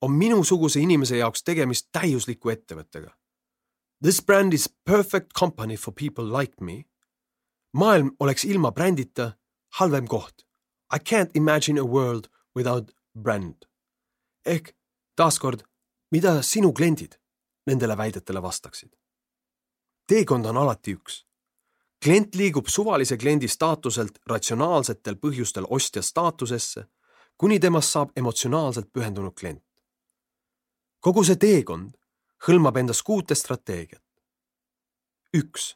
on 0.01 0.11
minusuguse 0.11 0.79
inimese 0.79 1.17
jaoks 1.17 1.43
tegemist 1.43 1.87
täiusliku 1.91 2.49
ettevõttega. 2.49 3.17
This 4.03 4.21
brand 4.21 4.53
is 4.53 4.69
perfect 4.85 5.33
company 5.39 5.77
for 5.77 5.93
people 5.93 6.39
like 6.39 6.59
me. 6.61 6.85
maailm 7.73 8.15
oleks 8.19 8.43
ilma 8.45 8.71
brändita 8.71 9.37
halvem 9.79 10.07
koht. 10.07 10.45
I 10.95 10.99
can't 10.99 11.31
imagine 11.33 11.79
a 11.79 11.85
world 11.85 12.27
without 12.55 12.91
brand. 13.19 13.65
ehk 14.45 14.75
taaskord, 15.15 15.63
mida 16.11 16.41
sinu 16.41 16.73
kliendid 16.73 17.15
nendele 17.65 17.97
väidetele 17.97 18.41
vastaksid? 18.41 18.91
teekond 20.07 20.45
on 20.45 20.57
alati 20.57 20.93
üks. 20.93 21.25
klient 22.03 22.35
liigub 22.35 22.67
suvalise 22.67 23.17
kliendi 23.17 23.47
staatuselt 23.47 24.19
ratsionaalsetel 24.29 25.15
põhjustel 25.15 25.65
ostja 25.69 26.01
staatusesse, 26.01 26.85
kuni 27.37 27.59
temast 27.59 27.89
saab 27.89 28.09
emotsionaalselt 28.15 28.93
pühendunud 28.93 29.33
klient 29.39 29.63
kogu 31.03 31.23
see 31.27 31.35
teekond 31.39 31.97
hõlmab 32.47 32.79
endas 32.79 33.03
kuute 33.03 33.35
strateegiat. 33.35 34.03
üks, 35.35 35.75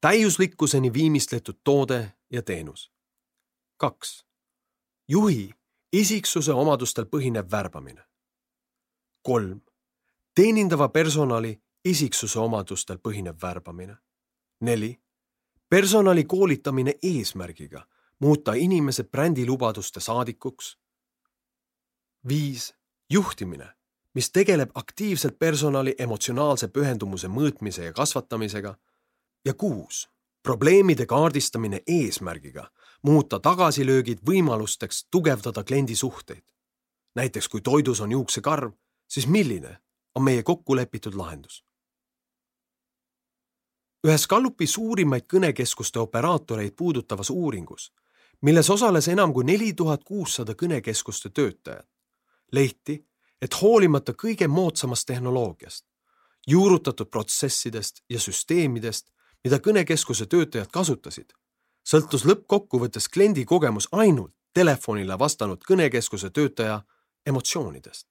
täiuslikkuseni 0.00 0.92
viimistletud 0.92 1.58
toode 1.64 2.00
ja 2.30 2.42
teenus. 2.42 2.90
kaks, 3.76 4.24
juhi 5.10 5.50
isiksuse 5.92 6.52
omadustel 6.52 7.04
põhinev 7.04 7.50
värbamine. 7.50 8.04
kolm, 9.22 9.60
teenindava 10.34 10.88
personali 10.88 11.62
isiksuse 11.84 12.38
omadustel 12.38 12.98
põhinev 12.98 13.42
värbamine. 13.42 13.96
neli, 14.60 15.00
personali 15.68 16.24
koolitamine 16.24 16.94
eesmärgiga 17.02 17.86
muuta 18.18 18.54
inimesed 18.54 19.08
brändilubaduste 19.10 20.00
saadikuks. 20.00 20.78
viis, 22.28 22.74
juhtimine 23.10 23.74
mis 24.14 24.30
tegeleb 24.30 24.70
aktiivselt 24.74 25.38
personali 25.38 25.94
emotsionaalse 25.98 26.68
pühendumuse 26.68 27.28
mõõtmise 27.28 27.82
ja 27.82 27.92
kasvatamisega. 27.92 28.76
ja 29.44 29.54
kuus, 29.54 30.10
probleemide 30.42 31.06
kaardistamine 31.06 31.80
eesmärgiga 31.86 32.70
muuta 33.02 33.38
tagasilöögid 33.40 34.18
võimalusteks 34.26 35.06
tugevdada 35.10 35.64
kliendi 35.64 35.94
suhteid. 35.94 36.44
näiteks 37.14 37.48
kui 37.48 37.60
toidus 37.60 38.00
on 38.00 38.12
juuksekarv, 38.12 38.72
siis 39.08 39.26
milline 39.26 39.78
on 40.14 40.22
meie 40.22 40.42
kokkulepitud 40.42 41.14
lahendus? 41.14 41.64
ühes 44.06 44.26
Gallupi 44.26 44.66
suurimaid 44.66 45.26
kõnekeskuste 45.32 45.98
operaatoreid 45.98 46.72
puudutavas 46.76 47.30
uuringus 47.30 47.92
milles 48.42 48.70
osales 48.70 49.08
enam 49.08 49.32
kui 49.32 49.44
neli 49.44 49.72
tuhat 49.76 50.04
kuussada 50.04 50.54
kõnekeskuste 50.54 51.30
töötajat, 51.30 51.88
leiti, 52.52 53.00
et 53.42 53.56
hoolimata 53.62 54.12
kõige 54.12 54.48
moodsamast 54.48 55.06
tehnoloogiast, 55.08 55.84
juurutatud 56.46 57.10
protsessidest 57.10 58.02
ja 58.08 58.20
süsteemidest, 58.20 59.10
mida 59.44 59.58
kõnekeskuse 59.58 60.26
töötajad 60.26 60.68
kasutasid, 60.72 61.32
sõltus 61.84 62.24
lõppkokkuvõttes 62.24 63.08
kliendi 63.08 63.44
kogemus 63.44 63.88
ainult 63.92 64.34
telefonile 64.54 65.18
vastanud 65.18 65.62
kõnekeskuse 65.68 66.30
töötaja 66.30 66.82
emotsioonidest. 67.26 68.06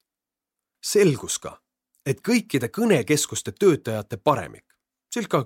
selgus 0.81 1.39
ka, 1.39 1.61
et 2.05 2.21
kõikide 2.21 2.69
kõnekeskuste 2.69 3.51
töötajate 3.51 4.17
paremik, 4.17 4.65
circa 5.13 5.45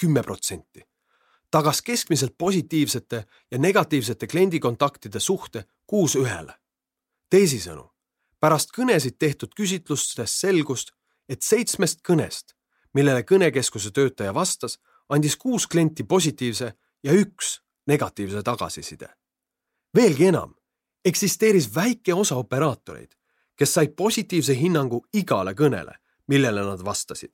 kümme 0.00 0.22
protsenti, 0.22 0.82
tagas 1.50 1.82
keskmiselt 1.82 2.38
positiivsete 2.38 3.24
ja 3.50 3.58
negatiivsete 3.58 4.26
kliendikontaktide 4.26 5.20
suhte 5.20 5.64
kuus 5.86 6.14
ühele. 6.16 6.54
teisisõnu, 7.30 7.90
pärast 8.40 8.70
kõnesid 8.76 9.18
tehtud 9.18 9.54
küsitlustest 9.54 10.34
selgust, 10.34 10.92
et 11.28 11.42
seitsmest 11.42 12.00
kõnest, 12.08 12.54
millele 12.94 13.22
kõnekeskuse 13.22 13.90
töötaja 13.90 14.34
vastas, 14.34 14.78
andis 15.08 15.36
kuus 15.36 15.66
klienti 15.66 16.04
positiivse 16.04 16.72
ja 17.02 17.12
üks 17.12 17.60
negatiivse 17.86 18.42
tagasiside. 18.42 19.08
veelgi 19.96 20.26
enam, 20.26 20.54
eksisteeris 21.04 21.74
väike 21.74 22.14
osa 22.14 22.36
operaatoreid, 22.36 23.12
kes 23.56 23.74
said 23.74 23.96
positiivse 23.96 24.54
hinnangu 24.54 25.06
igale 25.12 25.54
kõnele, 25.54 25.94
millele 26.26 26.60
nad 26.60 26.84
vastasid. 26.84 27.32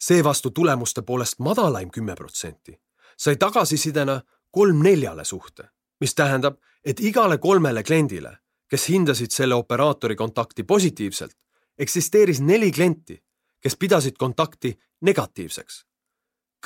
seevastu 0.00 0.50
tulemuste 0.50 1.02
poolest 1.02 1.38
madalaim 1.38 1.90
kümme 1.90 2.14
protsenti 2.14 2.80
sai 3.20 3.36
tagasisidena 3.36 4.20
kolm 4.50 4.82
neljale 4.82 5.24
suhte, 5.24 5.68
mis 6.00 6.14
tähendab, 6.14 6.56
et 6.84 7.00
igale 7.00 7.38
kolmele 7.38 7.82
kliendile, 7.84 8.32
kes 8.70 8.88
hindasid 8.88 9.34
selle 9.34 9.54
operaatori 9.54 10.16
kontakti 10.16 10.64
positiivselt, 10.64 11.36
eksisteeris 11.78 12.40
neli 12.40 12.72
klienti, 12.72 13.18
kes 13.60 13.76
pidasid 13.76 14.16
kontakti 14.18 14.78
negatiivseks. 15.00 15.84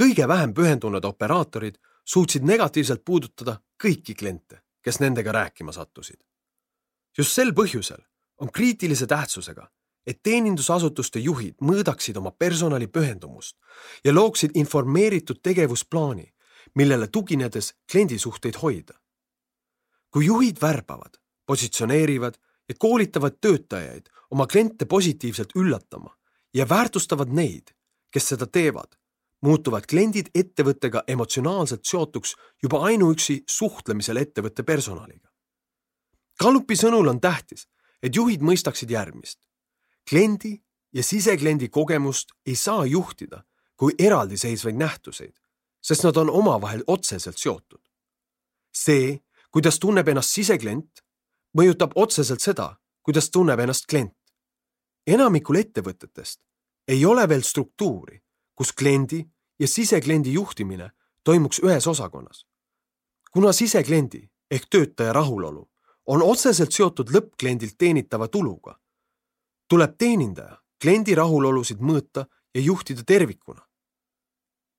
kõige 0.00 0.28
vähem 0.28 0.54
pühendunud 0.54 1.04
operaatorid 1.04 1.76
suutsid 2.04 2.44
negatiivselt 2.44 3.04
puudutada 3.04 3.58
kõiki 3.84 4.14
kliente, 4.18 4.62
kes 4.82 5.00
nendega 5.00 5.32
rääkima 5.32 5.72
sattusid. 5.72 6.20
just 7.18 7.32
sel 7.32 7.52
põhjusel 7.52 8.02
on 8.38 8.52
kriitilise 8.52 9.06
tähtsusega, 9.06 9.70
et 10.06 10.22
teenindusasutuste 10.22 11.18
juhid 11.18 11.54
mõõdaksid 11.62 12.16
oma 12.16 12.30
personali 12.30 12.86
pühendumust 12.86 13.56
ja 14.04 14.14
looksid 14.14 14.50
informeeritud 14.54 15.40
tegevusplaani, 15.42 16.34
millele 16.74 17.08
tuginedes 17.08 17.74
kliendisuhteid 17.92 18.56
hoida. 18.62 18.94
kui 20.10 20.26
juhid 20.26 20.60
värbavad, 20.62 21.16
positsioneerivad 21.46 22.34
ja 22.68 22.74
koolitavad 22.78 23.32
töötajaid 23.40 24.08
oma 24.30 24.46
kliente 24.46 24.84
positiivselt 24.84 25.56
üllatama 25.56 26.16
ja 26.54 26.68
väärtustavad 26.68 27.28
neid, 27.28 27.74
kes 28.10 28.28
seda 28.28 28.46
teevad, 28.46 28.94
muutuvad 29.44 29.86
kliendid 29.90 30.30
ettevõttega 30.34 31.04
emotsionaalselt 31.08 31.84
seotuks 31.84 32.34
juba 32.62 32.80
ainuüksi 32.88 33.42
suhtlemisel 33.50 34.16
ettevõtte 34.16 34.62
personaliga. 34.62 35.28
Gallupi 36.40 36.76
sõnul 36.76 37.08
on 37.12 37.20
tähtis, 37.20 37.68
et 38.02 38.16
juhid 38.16 38.42
mõistaksid 38.42 38.90
järgmist. 38.90 39.38
kliendi 40.10 40.62
ja 40.92 41.02
sisekliendi 41.02 41.68
kogemust 41.68 42.32
ei 42.46 42.56
saa 42.56 42.86
juhtida 42.86 43.44
kui 43.76 43.94
eraldiseisvaid 43.98 44.76
nähtuseid, 44.76 45.34
sest 45.82 46.04
nad 46.04 46.16
on 46.16 46.30
omavahel 46.30 46.84
otseselt 46.86 47.38
seotud. 47.38 47.80
see, 48.74 49.20
kuidas 49.50 49.78
tunneb 49.78 50.08
ennast 50.08 50.30
siseklient, 50.34 51.04
mõjutab 51.58 51.92
otseselt 51.94 52.40
seda, 52.40 52.76
kuidas 53.02 53.30
tunneb 53.30 53.60
ennast 53.60 53.86
klient. 53.86 54.16
enamikul 55.06 55.56
ettevõtetest 55.56 56.40
ei 56.88 57.04
ole 57.04 57.28
veel 57.28 57.42
struktuuri, 57.42 58.22
kus 58.54 58.72
kliendi 58.72 59.33
ja 59.58 59.68
sisekliendi 59.68 60.32
juhtimine 60.32 60.90
toimuks 61.24 61.58
ühes 61.58 61.86
osakonnas. 61.86 62.46
kuna 63.32 63.52
sisekliendi 63.52 64.30
ehk 64.50 64.66
töötaja 64.70 65.12
rahulolu 65.12 65.70
on 66.06 66.22
otseselt 66.22 66.72
seotud 66.72 67.10
lõppkliendilt 67.10 67.74
teenitava 67.78 68.28
tuluga, 68.28 68.78
tuleb 69.68 69.96
teenindaja 69.98 70.58
kliendi 70.82 71.14
rahulolusid 71.14 71.80
mõõta 71.80 72.26
ja 72.54 72.60
juhtida 72.60 73.02
tervikuna. 73.06 73.66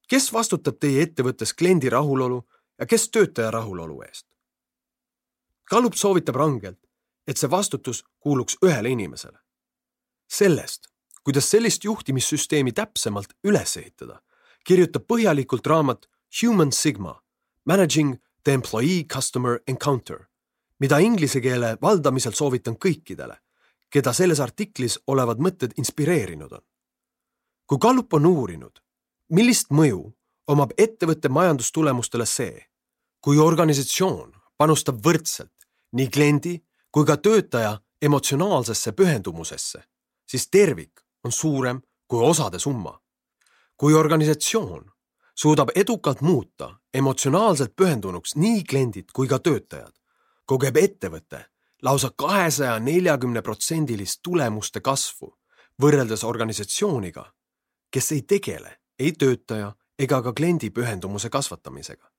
kes 0.07 0.33
vastutab 0.33 0.77
teie 0.79 1.01
ettevõttes 1.01 1.53
kliendi 1.53 1.89
rahulolu 1.89 2.43
ja 2.79 2.85
kes 2.85 3.09
töötaja 3.09 3.51
rahulolu 3.51 4.01
eest? 4.01 4.27
Gallup 5.69 5.93
soovitab 5.93 6.35
rangelt, 6.35 6.79
et 7.27 7.37
see 7.37 7.49
vastutus 7.49 8.03
kuuluks 8.19 8.57
ühele 8.61 8.89
inimesele. 8.89 9.39
sellest, 10.27 10.87
kuidas 11.23 11.49
sellist 11.49 11.83
juhtimissüsteemi 11.83 12.71
täpsemalt 12.71 13.33
üles 13.43 13.77
ehitada, 13.77 14.21
kirjutab 14.65 15.05
põhjalikult 15.07 15.67
raamat 15.67 16.09
Human 16.41 16.71
Sigma 16.71 17.21
Managing 17.65 18.17
the 18.43 18.53
Employee 18.53 19.05
Customer 19.13 19.59
Encounter, 19.67 20.27
mida 20.79 20.99
inglise 20.99 21.41
keele 21.41 21.77
valdamisel 21.81 22.33
soovitan 22.33 22.75
kõikidele, 22.77 23.37
keda 23.89 24.13
selles 24.13 24.41
artiklis 24.43 24.99
olevad 25.07 25.41
mõtted 25.41 25.73
inspireerinud 25.77 26.51
on. 26.51 26.61
kui 27.65 27.77
Gallup 27.81 28.13
on 28.13 28.25
uurinud, 28.25 28.81
millist 29.29 29.71
mõju 29.73 30.13
omab 30.47 30.73
ettevõtte 30.77 31.29
majandustulemustele 31.29 32.25
see, 32.25 32.61
kui 33.21 33.39
organisatsioon 33.41 34.35
panustab 34.57 35.01
võrdselt 35.01 35.65
nii 35.97 36.09
kliendi 36.09 36.59
kui 36.91 37.05
ka 37.05 37.17
töötaja 37.17 37.79
emotsionaalsesse 38.01 38.91
pühendumusesse, 38.91 39.81
siis 40.29 40.49
tervik 40.49 41.01
on 41.23 41.31
suurem 41.31 41.81
kui 42.07 42.21
osade 42.21 42.59
summa. 42.59 42.93
Kui 43.77 43.93
organisatsioon 43.93 44.91
suudab 45.35 45.69
edukalt 45.75 46.21
muuta 46.21 46.75
emotsionaalselt 46.93 47.75
pühendunuks 47.75 48.35
nii 48.35 48.63
kliendid 48.63 49.11
kui 49.13 49.27
ka 49.27 49.39
töötajad, 49.39 49.93
kogeb 50.45 50.77
ettevõte 50.77 51.45
lausa 51.81 52.09
kahesaja 52.15 52.79
neljakümne 52.79 53.41
protsendilist 53.41 54.21
tulemuste 54.23 54.81
kasvu 54.81 55.35
võrreldes 55.81 56.23
organisatsiooniga, 56.23 57.25
kes 57.91 58.11
ei 58.11 58.21
tegele 58.21 58.77
ei 58.99 59.11
töötaja 59.11 59.73
ega 59.99 60.21
ka 60.21 60.33
kliendi 60.33 60.69
pühendumuse 60.69 61.29
kasvatamisega. 61.29 62.11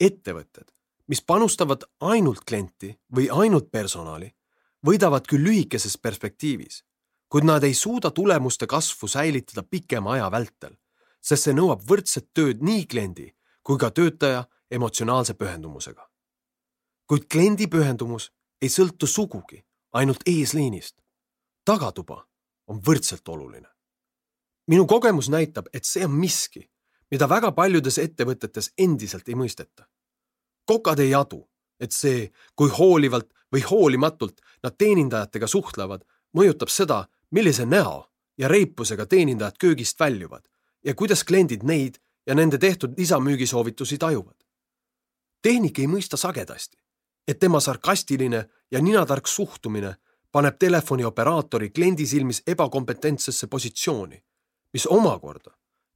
ettevõtted, 0.00 0.70
mis 1.06 1.22
panustavad 1.22 1.84
ainult 2.00 2.44
klienti 2.44 2.98
või 3.16 3.28
ainult 3.30 3.70
personali, 3.70 4.34
võidavad 4.86 5.26
küll 5.26 5.44
lühikeses 5.44 5.98
perspektiivis 5.98 6.84
kuid 7.28 7.44
nad 7.44 7.64
ei 7.64 7.74
suuda 7.74 8.10
tulemuste 8.10 8.66
kasvu 8.66 9.08
säilitada 9.08 9.62
pikema 9.62 10.12
aja 10.12 10.30
vältel, 10.30 10.76
sest 11.20 11.48
see 11.48 11.56
nõuab 11.56 11.82
võrdset 11.88 12.30
tööd 12.34 12.62
nii 12.62 12.86
kliendi 12.86 13.30
kui 13.64 13.78
ka 13.78 13.90
töötaja 13.90 14.44
emotsionaalse 14.70 15.34
pühendumusega. 15.34 16.10
kuid 17.06 17.28
kliendi 17.28 17.66
pühendumus 17.66 18.30
ei 18.62 18.68
sõltu 18.68 19.06
sugugi 19.06 19.64
ainult 19.92 20.22
eesliinist. 20.26 20.96
tagatuba 21.64 22.26
on 22.66 22.80
võrdselt 22.80 23.28
oluline. 23.28 23.68
minu 24.66 24.86
kogemus 24.86 25.28
näitab, 25.28 25.66
et 25.72 25.84
see 25.84 26.04
on 26.04 26.12
miski, 26.12 26.70
mida 27.10 27.28
väga 27.28 27.52
paljudes 27.52 27.98
ettevõtetes 27.98 28.72
endiselt 28.78 29.28
ei 29.28 29.34
mõisteta. 29.34 29.86
kokad 30.66 30.98
ei 30.98 31.14
adu, 31.14 31.48
et 31.80 31.92
see, 31.92 32.32
kui 32.56 32.70
hoolivalt 32.70 33.32
või 33.52 33.62
hoolimatult 33.70 34.40
nad 34.62 34.76
teenindajatega 34.78 35.46
suhtlevad, 35.46 36.04
mõjutab 36.36 36.68
seda, 36.68 37.06
millise 37.34 37.66
näo 37.66 38.10
ja 38.38 38.48
reipusega 38.48 39.06
teenindajad 39.06 39.58
köögist 39.58 40.00
väljuvad 40.00 40.44
ja 40.84 40.94
kuidas 40.94 41.24
kliendid 41.24 41.62
neid 41.62 41.98
ja 42.26 42.34
nende 42.34 42.58
tehtud 42.58 42.94
lisamüügisoovitusi 42.96 43.98
tajuvad. 43.98 44.36
tehnik 45.42 45.78
ei 45.78 45.86
mõista 45.86 46.16
sagedasti, 46.16 46.78
et 47.28 47.38
tema 47.38 47.60
sarkastiline 47.60 48.48
ja 48.70 48.80
ninatark 48.80 49.26
suhtumine 49.26 49.96
paneb 50.32 50.56
telefonioperaatori 50.58 51.70
kliendi 51.70 52.06
silmis 52.06 52.42
ebakompetentsesse 52.46 53.46
positsiooni, 53.46 54.22
mis 54.72 54.86
omakorda 54.86 55.50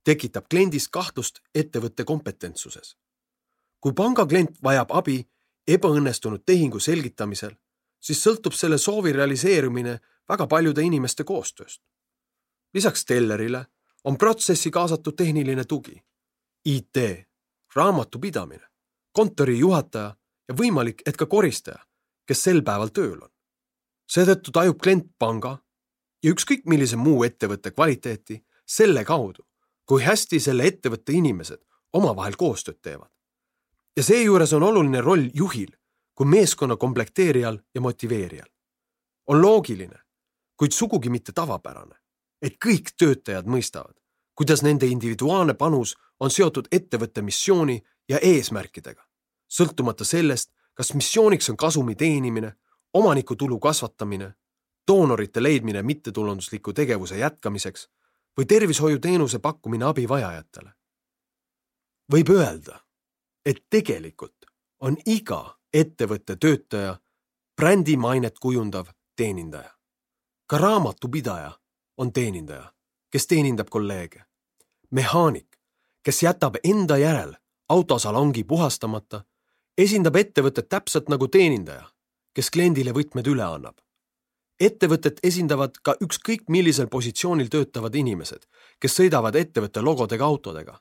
tekitab 0.04 0.44
kliendis 0.50 0.88
kahtlust 0.88 1.40
ettevõtte 1.54 2.04
kompetentsuses. 2.04 2.96
kui 3.80 3.92
panga 3.92 4.26
klient 4.26 4.62
vajab 4.62 4.90
abi 4.90 5.28
ebaõnnestunud 5.68 6.42
tehingu 6.46 6.80
selgitamisel, 6.80 7.52
siis 8.00 8.22
sõltub 8.26 8.52
selle 8.52 8.78
soovi 8.78 9.12
realiseerumine 9.12 10.00
väga 10.28 10.46
paljude 10.46 10.82
inimeste 10.82 11.24
koostööst. 11.24 11.82
lisaks 12.74 13.04
tellerile 13.04 13.66
on 14.04 14.18
protsessi 14.18 14.70
kaasatud 14.70 15.16
tehniline 15.16 15.64
tugi, 15.64 16.02
IT, 16.64 16.96
raamatupidamine, 17.74 18.66
kontori 19.12 19.58
juhataja 19.58 20.16
ja 20.48 20.54
võimalik, 20.54 21.02
et 21.06 21.16
ka 21.16 21.26
koristaja, 21.26 21.78
kes 22.26 22.42
sel 22.42 22.62
päeval 22.62 22.88
tööl 22.88 23.22
on. 23.22 23.30
seetõttu 24.12 24.52
tajub 24.52 24.78
klient 24.82 25.10
panga 25.18 25.58
ja 26.22 26.30
ükskõik 26.30 26.64
millise 26.64 26.96
muu 26.96 27.24
ettevõtte 27.24 27.70
kvaliteeti 27.70 28.44
selle 28.66 29.04
kaudu, 29.04 29.46
kui 29.84 30.02
hästi 30.02 30.40
selle 30.40 30.66
ettevõtte 30.66 31.12
inimesed 31.12 31.60
omavahel 31.92 32.36
koostööd 32.36 32.80
teevad. 32.82 33.10
ja 33.96 34.02
seejuures 34.02 34.52
on 34.52 34.62
oluline 34.62 35.00
roll 35.00 35.30
juhil 35.34 35.72
kui 36.14 36.26
meeskonna 36.26 36.76
komplekteerijal 36.76 37.58
ja 37.74 37.80
motiveerijal. 37.80 38.48
on 39.26 39.42
loogiline, 39.42 40.00
kuid 40.58 40.74
sugugi 40.74 41.10
mitte 41.10 41.32
tavapärane, 41.32 41.94
et 42.42 42.58
kõik 42.58 42.92
töötajad 42.98 43.46
mõistavad, 43.46 43.94
kuidas 44.34 44.62
nende 44.62 44.86
individuaalne 44.86 45.54
panus 45.54 45.94
on 46.20 46.30
seotud 46.30 46.68
ettevõtte 46.72 47.22
missiooni 47.22 47.78
ja 48.08 48.18
eesmärkidega, 48.22 49.02
sõltumata 49.48 50.04
sellest, 50.04 50.50
kas 50.74 50.94
missiooniks 50.94 51.50
on 51.50 51.56
kasumi 51.56 51.94
teenimine, 51.94 52.52
omanikutulu 52.94 53.58
kasvatamine, 53.58 54.32
doonorite 54.88 55.42
leidmine 55.42 55.82
mittetulundusliku 55.82 56.72
tegevuse 56.72 57.18
jätkamiseks 57.18 57.88
või 58.38 58.46
tervishoiuteenuse 58.46 59.38
pakkumine 59.38 59.84
abivajajatele. 59.84 60.72
võib 62.12 62.30
öelda, 62.30 62.80
et 63.44 63.66
tegelikult 63.70 64.46
on 64.80 64.96
iga 65.06 65.58
ettevõtte 65.74 66.36
töötaja 66.36 66.98
brändi 67.56 67.96
mainet 67.96 68.38
kujundav 68.38 68.86
teenindaja. 69.16 69.77
Ka 70.48 70.58
raamatupidaja 70.58 71.52
on 71.96 72.12
teenindaja, 72.12 72.72
kes 73.10 73.26
teenindab 73.26 73.68
kolleege. 73.70 74.22
mehaanik, 74.90 75.58
kes 76.02 76.22
jätab 76.22 76.54
enda 76.64 76.96
järel 76.96 77.34
autosalongi 77.68 78.44
puhastamata, 78.44 79.24
esindab 79.78 80.16
ettevõtet 80.16 80.68
täpselt 80.68 81.08
nagu 81.08 81.28
teenindaja, 81.28 81.84
kes 82.34 82.50
kliendile 82.50 82.92
võtmed 82.92 83.28
üle 83.28 83.44
annab. 83.44 83.76
ettevõtet 84.60 85.20
esindavad 85.22 85.76
ka 85.82 85.94
ükskõik 86.00 86.48
millisel 86.48 86.86
positsioonil 86.86 87.48
töötavad 87.48 87.94
inimesed, 87.94 88.48
kes 88.80 88.96
sõidavad 89.00 89.36
ettevõtte 89.36 89.80
logodega 89.80 90.24
autodega. 90.24 90.80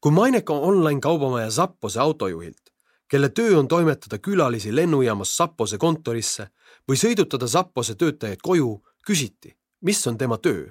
kui 0.00 0.12
maineka 0.12 0.52
online 0.52 1.00
kaubamaja 1.00 1.50
Zappose 1.50 2.00
autojuhilt 2.00 2.76
kelle 3.08 3.28
töö 3.28 3.58
on 3.58 3.68
toimetada 3.68 4.18
külalisi 4.18 4.76
lennujaamast 4.76 5.32
Sappose 5.32 5.78
kontorisse 5.78 6.48
või 6.88 6.96
sõidutada 6.96 7.48
Sappose 7.48 7.94
töötajaid 7.94 8.42
koju, 8.42 8.82
küsiti, 9.06 9.56
mis 9.80 10.06
on 10.06 10.18
tema 10.18 10.38
töö, 10.38 10.68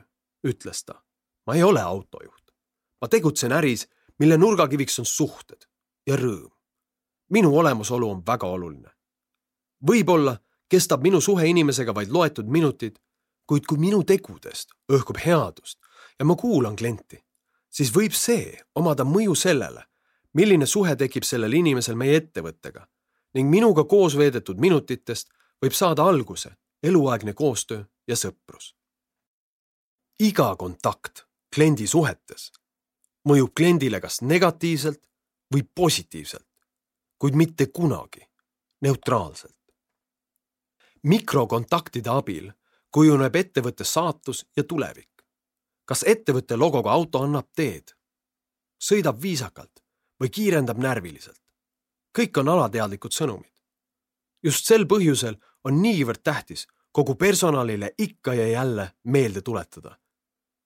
ütles 0.48 0.84
ta. 0.86 1.02
ma 1.48 1.56
ei 1.56 1.64
ole 1.64 1.82
autojuht. 1.82 2.52
ma 3.02 3.08
tegutsen 3.08 3.52
äris, 3.52 3.88
mille 4.20 4.38
nurgakiviks 4.38 5.00
on 5.00 5.06
suhted 5.06 5.68
ja 6.08 6.16
rõõm. 6.16 6.52
minu 7.30 7.58
olemasolu 7.58 8.10
on 8.10 8.24
väga 8.28 8.48
oluline. 8.48 8.92
võib-olla 9.88 10.38
kestab 10.70 11.02
minu 11.02 11.22
suhe 11.22 11.48
inimesega 11.48 11.96
vaid 11.96 12.10
loetud 12.10 12.48
minutid, 12.48 13.00
kuid 13.48 13.66
kui 13.66 13.78
minu 13.78 14.04
tegudest 14.04 14.72
õhkub 14.92 15.18
headust 15.26 15.80
ja 16.20 16.26
ma 16.26 16.36
kuulan 16.36 16.76
klienti, 16.76 17.24
siis 17.70 17.92
võib 17.94 18.12
see 18.12 18.58
omada 18.76 19.04
mõju 19.04 19.36
sellele 19.36 19.86
milline 20.36 20.66
suhe 20.66 20.96
tekib 20.96 21.24
sellel 21.24 21.54
inimesel 21.54 21.96
meie 21.96 22.20
ettevõttega 22.20 22.86
ning 23.36 23.50
minuga 23.52 23.84
koos 23.84 24.18
veedetud 24.20 24.60
minutitest 24.60 25.32
võib 25.66 25.74
saada 25.74 26.04
alguse 26.06 26.52
eluaegne 26.84 27.34
koostöö 27.34 27.84
ja 28.08 28.16
sõprus. 28.16 28.76
iga 30.20 30.56
kontakt 30.56 31.26
kliendi 31.56 31.88
suhetes 31.88 32.52
mõjub 33.26 33.54
kliendile 33.58 34.00
kas 34.02 34.22
negatiivselt 34.22 35.02
või 35.54 35.64
positiivselt, 35.76 36.48
kuid 37.18 37.36
mitte 37.36 37.66
kunagi 37.66 38.22
neutraalselt. 38.82 39.58
mikrokontaktide 41.04 42.10
abil 42.10 42.52
kujuneb 42.92 43.36
ettevõtte 43.36 43.84
saatus 43.84 44.46
ja 44.58 44.64
tulevik. 44.64 45.26
kas 45.86 46.04
ettevõtte 46.04 46.58
logoga 46.58 46.92
auto 46.92 47.24
annab 47.24 47.48
teed, 47.56 47.96
sõidab 48.80 49.22
viisakalt 49.22 49.84
või 50.20 50.30
kiirendab 50.30 50.78
närviliselt. 50.78 51.42
kõik 52.18 52.38
on 52.38 52.50
alateadlikud 52.50 53.12
sõnumid. 53.12 53.56
just 54.44 54.66
sel 54.66 54.86
põhjusel 54.86 55.36
on 55.66 55.82
niivõrd 55.82 56.22
tähtis 56.24 56.68
kogu 56.92 57.16
personalile 57.16 57.92
ikka 57.98 58.34
ja 58.34 58.48
jälle 58.48 58.92
meelde 59.04 59.42
tuletada, 59.42 59.98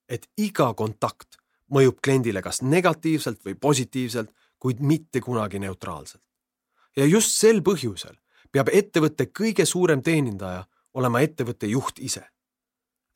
et 0.10 0.28
iga 0.38 0.74
kontakt 0.74 1.40
mõjub 1.74 2.00
kliendile 2.04 2.42
kas 2.42 2.62
negatiivselt 2.62 3.46
või 3.46 3.56
positiivselt, 3.56 4.32
kuid 4.60 4.80
mitte 4.80 5.22
kunagi 5.22 5.60
neutraalselt. 5.60 6.24
ja 6.98 7.06
just 7.06 7.32
sel 7.32 7.62
põhjusel 7.62 8.16
peab 8.52 8.70
ettevõtte 8.74 9.26
kõige 9.40 9.66
suurem 9.66 10.02
teenindaja 10.02 10.66
olema 10.94 11.22
ettevõtte 11.22 11.68
juht 11.68 12.00
ise. 12.00 12.24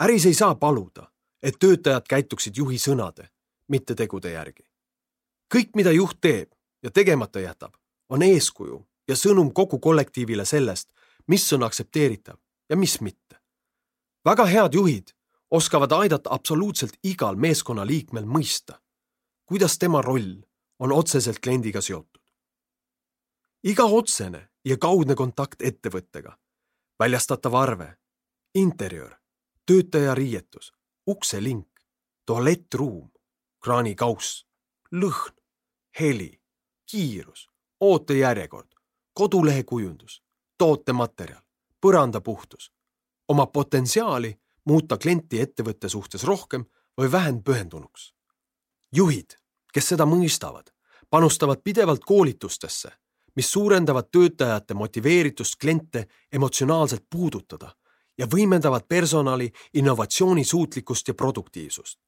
äris 0.04 0.26
ei 0.26 0.34
saa 0.34 0.56
paluda, 0.56 1.12
et 1.44 1.60
töötajad 1.60 2.08
käituksid 2.08 2.58
juhi 2.58 2.78
sõnade, 2.78 3.28
mitte 3.68 3.96
tegude 3.96 4.32
järgi 4.32 4.74
kõik, 5.54 5.76
mida 5.78 5.92
juht 5.94 6.18
teeb 6.22 6.50
ja 6.84 6.92
tegemata 6.92 7.42
jätab, 7.44 7.76
on 8.10 8.24
eeskuju 8.26 8.80
ja 9.08 9.16
sõnum 9.20 9.52
kogu 9.54 9.80
kollektiivile 9.80 10.46
sellest, 10.46 10.90
mis 11.28 11.54
on 11.54 11.64
aktsepteeritav 11.64 12.38
ja 12.70 12.78
mis 12.78 13.02
mitte. 13.02 13.42
väga 14.26 14.46
head 14.46 14.74
juhid 14.74 15.08
oskavad 15.52 15.92
aidata 15.92 16.30
absoluutselt 16.34 16.94
igal 17.04 17.36
meeskonnaliikmel 17.36 18.26
mõista, 18.26 18.80
kuidas 19.46 19.78
tema 19.78 20.02
roll 20.02 20.42
on 20.80 20.92
otseselt 20.92 21.40
kliendiga 21.40 21.82
seotud. 21.82 22.22
iga 23.64 23.84
otsene 23.84 24.50
ja 24.66 24.78
kaudne 24.78 25.16
kontakt 25.16 25.62
ettevõttega, 25.62 26.38
väljastatav 27.00 27.54
arve, 27.56 27.98
interjöör, 28.56 29.16
töötaja 29.66 30.16
riietus, 30.16 30.74
ukselink, 31.08 31.70
tualettruum, 32.26 33.12
kraanikauss, 33.64 34.46
lõhn, 34.92 35.36
heli, 36.00 36.42
kiirus, 36.92 37.50
ootejärjekord, 37.80 38.74
kodulehe 39.14 39.64
kujundus, 39.64 40.23
tootematerjal, 40.64 41.42
põranda 41.82 42.22
puhtus, 42.22 42.72
oma 43.28 43.46
potentsiaali 43.52 44.30
muuta 44.66 44.98
klienti 44.98 45.42
ettevõtte 45.44 45.90
suhtes 45.90 46.24
rohkem 46.24 46.64
või 47.02 47.12
vähem 47.12 47.42
pühendunuks. 47.44 48.14
juhid, 48.96 49.36
kes 49.74 49.88
seda 49.88 50.06
mõistavad, 50.06 50.72
panustavad 51.10 51.60
pidevalt 51.64 52.06
koolitustesse, 52.06 52.92
mis 53.36 53.52
suurendavad 53.52 54.08
töötajate 54.12 54.74
motiveeritust 54.74 55.60
kliente 55.60 56.08
emotsionaalselt 56.32 57.06
puudutada 57.10 57.76
ja 58.18 58.26
võimendavad 58.26 58.88
personali 58.88 59.52
innovatsioonisuutlikkust 59.74 61.08
ja 61.08 61.14
produktiivsust. 61.14 62.00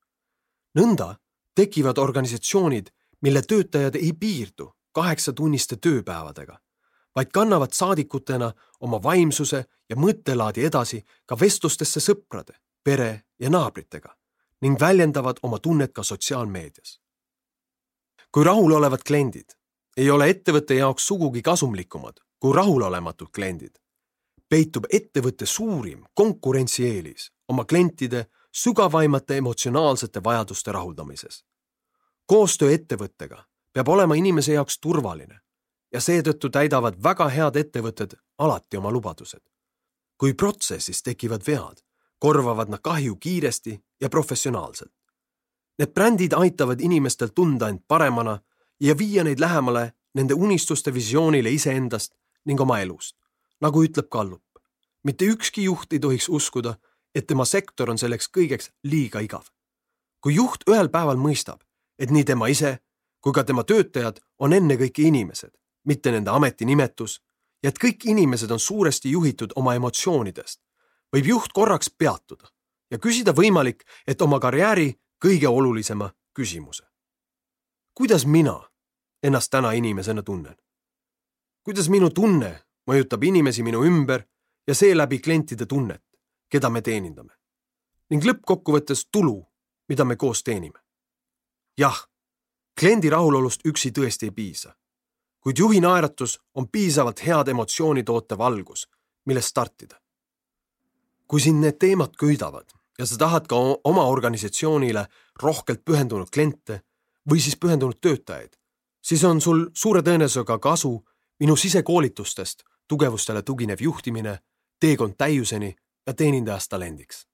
nõnda 0.80 1.16
tekivad 1.56 1.98
organisatsioonid, 1.98 2.88
mille 3.22 3.42
töötajad 3.42 3.96
ei 3.96 4.14
piirdu 4.14 4.72
kaheksatunniste 4.92 5.76
tööpäevadega, 5.76 6.60
vaid 7.16 7.32
kannavad 7.34 7.74
saadikutena 7.74 8.52
oma 8.80 9.04
vaimsuse 9.04 9.66
ja 9.90 9.96
mõttelaadi 9.96 10.66
edasi 10.66 11.06
ka 11.26 11.38
vestlustesse 11.40 12.00
sõprade, 12.00 12.58
pere 12.84 13.24
ja 13.40 13.50
naabritega 13.50 14.16
ning 14.62 14.80
väljendavad 14.80 15.40
oma 15.44 15.60
tunnet 15.60 15.94
ka 15.94 16.04
sotsiaalmeedias. 16.04 17.00
kui 18.32 18.44
rahulolevad 18.44 19.04
kliendid 19.08 19.56
ei 19.98 20.10
ole 20.10 20.30
ettevõtte 20.30 20.74
jaoks 20.74 21.08
sugugi 21.08 21.42
kasumlikumad 21.42 22.20
kui 22.40 22.54
rahulolematud 22.54 23.28
kliendid, 23.36 23.76
peitub 24.50 24.86
ettevõtte 24.92 25.46
suurim 25.46 26.04
konkurentsieelis 26.14 27.32
oma 27.48 27.66
klientide 27.66 28.26
sügavaimate 28.52 29.38
emotsionaalsete 29.38 30.24
vajaduste 30.24 30.72
rahuldamises 30.72 31.46
koostöö 32.26 32.74
ettevõttega 32.74 33.44
peab 33.74 33.88
olema 33.88 34.16
inimese 34.16 34.54
jaoks 34.54 34.80
turvaline 34.80 35.40
ja 35.96 36.02
seetõttu 36.04 36.50
täidavad 36.52 36.98
väga 37.04 37.30
head 37.32 37.56
ettevõtted 37.56 38.18
alati 38.38 38.78
oma 38.78 38.92
lubadused. 38.92 39.42
kui 40.18 40.34
protsessis 40.34 41.04
tekivad 41.04 41.44
vead, 41.48 41.82
korvavad 42.20 42.70
nad 42.72 42.80
kahju 42.80 43.16
kiiresti 43.16 43.74
ja 44.02 44.10
professionaalselt. 44.10 44.94
Need 45.80 45.92
brändid 45.94 46.34
aitavad 46.34 46.80
inimestel 46.80 47.28
tunda 47.36 47.68
end 47.70 47.82
paremana 47.88 48.40
ja 48.80 48.96
viia 48.98 49.24
neid 49.24 49.40
lähemale 49.40 49.94
nende 50.14 50.34
unistuste 50.34 50.94
visioonile 50.94 51.52
iseendast 51.52 52.16
ning 52.46 52.62
oma 52.62 52.80
elust. 52.80 53.16
nagu 53.62 53.84
ütleb 53.84 54.08
Gallup, 54.12 54.60
mitte 55.04 55.26
ükski 55.26 55.64
juht 55.64 55.94
ei 55.94 56.00
tohiks 56.00 56.30
uskuda, 56.30 56.76
et 57.16 57.28
tema 57.28 57.46
sektor 57.46 57.90
on 57.90 57.98
selleks 57.98 58.30
kõigeks 58.38 58.72
liiga 58.84 59.20
igav. 59.20 59.46
kui 60.22 60.36
juht 60.36 60.64
ühel 60.70 60.90
päeval 60.90 61.18
mõistab, 61.18 61.60
et 62.00 62.12
nii 62.12 62.24
tema 62.24 62.48
ise 62.48 62.80
kui 63.26 63.34
ka 63.34 63.42
tema 63.44 63.64
töötajad 63.66 64.20
on 64.38 64.54
ennekõike 64.54 65.02
inimesed, 65.02 65.50
mitte 65.86 66.12
nende 66.12 66.32
ametinimetus 66.32 67.22
ja 67.64 67.70
et 67.70 67.80
kõik 67.82 68.06
inimesed 68.06 68.52
on 68.52 68.60
suuresti 68.60 69.12
juhitud 69.12 69.54
oma 69.56 69.76
emotsioonidest, 69.76 70.62
võib 71.16 71.26
juht 71.26 71.54
korraks 71.54 71.90
peatuda 71.90 72.50
ja 72.92 73.00
küsida 73.00 73.34
võimalik, 73.34 73.84
et 74.08 74.22
oma 74.22 74.40
karjääri 74.40 74.94
kõige 75.26 75.48
olulisema 75.48 76.12
küsimuse. 76.34 76.84
kuidas 77.94 78.26
mina 78.26 78.60
ennast 79.24 79.52
täna 79.52 79.72
inimesena 79.72 80.24
tunnen? 80.24 80.56
kuidas 81.64 81.90
minu 81.90 82.10
tunne 82.10 82.64
mõjutab 82.92 83.24
inimesi 83.24 83.64
minu 83.64 83.84
ümber 83.86 84.24
ja 84.68 84.76
seeläbi 84.76 85.20
klientide 85.20 85.66
tunnet, 85.66 86.04
keda 86.50 86.70
me 86.70 86.82
teenindame? 86.82 87.34
ning 88.10 88.24
lõppkokkuvõttes 88.24 89.08
tulu, 89.12 89.46
mida 89.90 90.06
me 90.06 90.16
koos 90.16 90.44
teenime 90.44 90.86
jah, 91.78 92.08
kliendi 92.80 93.10
rahulolust 93.10 93.66
üksi 93.68 93.92
tõesti 93.92 94.30
ei 94.30 94.32
piisa. 94.32 94.76
Kuid 95.46 95.58
juhi 95.58 95.80
naeratus 95.82 96.40
on 96.56 96.66
piisavalt 96.70 97.20
head 97.26 97.48
emotsiooni 97.48 98.04
tootev 98.04 98.40
algus, 98.42 98.88
millest 99.26 99.48
startida. 99.48 100.02
kui 101.28 101.42
sind 101.42 101.62
need 101.62 101.78
teemad 101.80 102.18
köidavad 102.18 102.70
ja 103.00 103.06
sa 103.06 103.18
tahad 103.18 103.48
ka 103.50 103.56
oma 103.84 104.04
organisatsioonile 104.06 105.06
rohkelt 105.42 105.86
pühendunud 105.86 106.30
kliente 106.34 106.82
või 107.30 107.42
siis 107.42 107.58
pühendunud 107.58 107.98
töötajaid, 108.02 108.58
siis 109.02 109.24
on 109.24 109.42
sul 109.42 109.70
suure 109.74 110.02
tõenäosusega 110.02 110.60
kasu 110.60 111.06
minu 111.40 111.56
sisekoolitustest 111.56 112.64
tugevustele 112.88 113.42
tuginev 113.42 113.82
juhtimine, 113.82 114.40
teekond 114.80 115.14
täiuseni 115.18 115.76
ja 116.08 116.14
teenindajast 116.14 116.70
talendiks. 116.70 117.28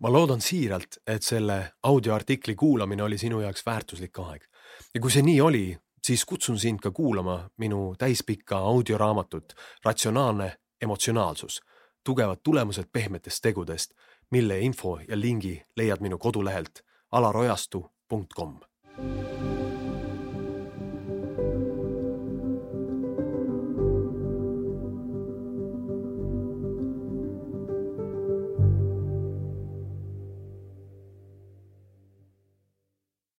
ma 0.00 0.12
loodan 0.12 0.40
siiralt, 0.40 0.96
et 1.06 1.22
selle 1.22 1.72
audioartikli 1.82 2.54
kuulamine 2.54 3.02
oli 3.02 3.18
sinu 3.18 3.40
jaoks 3.40 3.66
väärtuslik 3.66 4.18
aeg 4.18 4.44
ja 4.94 5.00
kui 5.00 5.10
see 5.10 5.22
nii 5.22 5.40
oli, 5.40 5.64
siis 6.06 6.24
kutsun 6.24 6.58
sind 6.58 6.80
ka 6.82 6.90
kuulama 6.90 7.50
minu 7.58 7.94
täispikka 7.98 8.58
audioraamatut 8.58 9.52
Ratsionaalne 9.84 10.52
emotsionaalsus, 10.82 11.60
tugevad 12.04 12.38
tulemused 12.44 12.84
pehmetest 12.92 13.42
tegudest, 13.42 13.90
mille 14.30 14.60
info 14.60 14.98
ja 15.08 15.20
lingi 15.20 15.62
leiad 15.76 16.00
minu 16.00 16.18
kodulehelt 16.18 16.84
alarojastu.com 17.12 18.58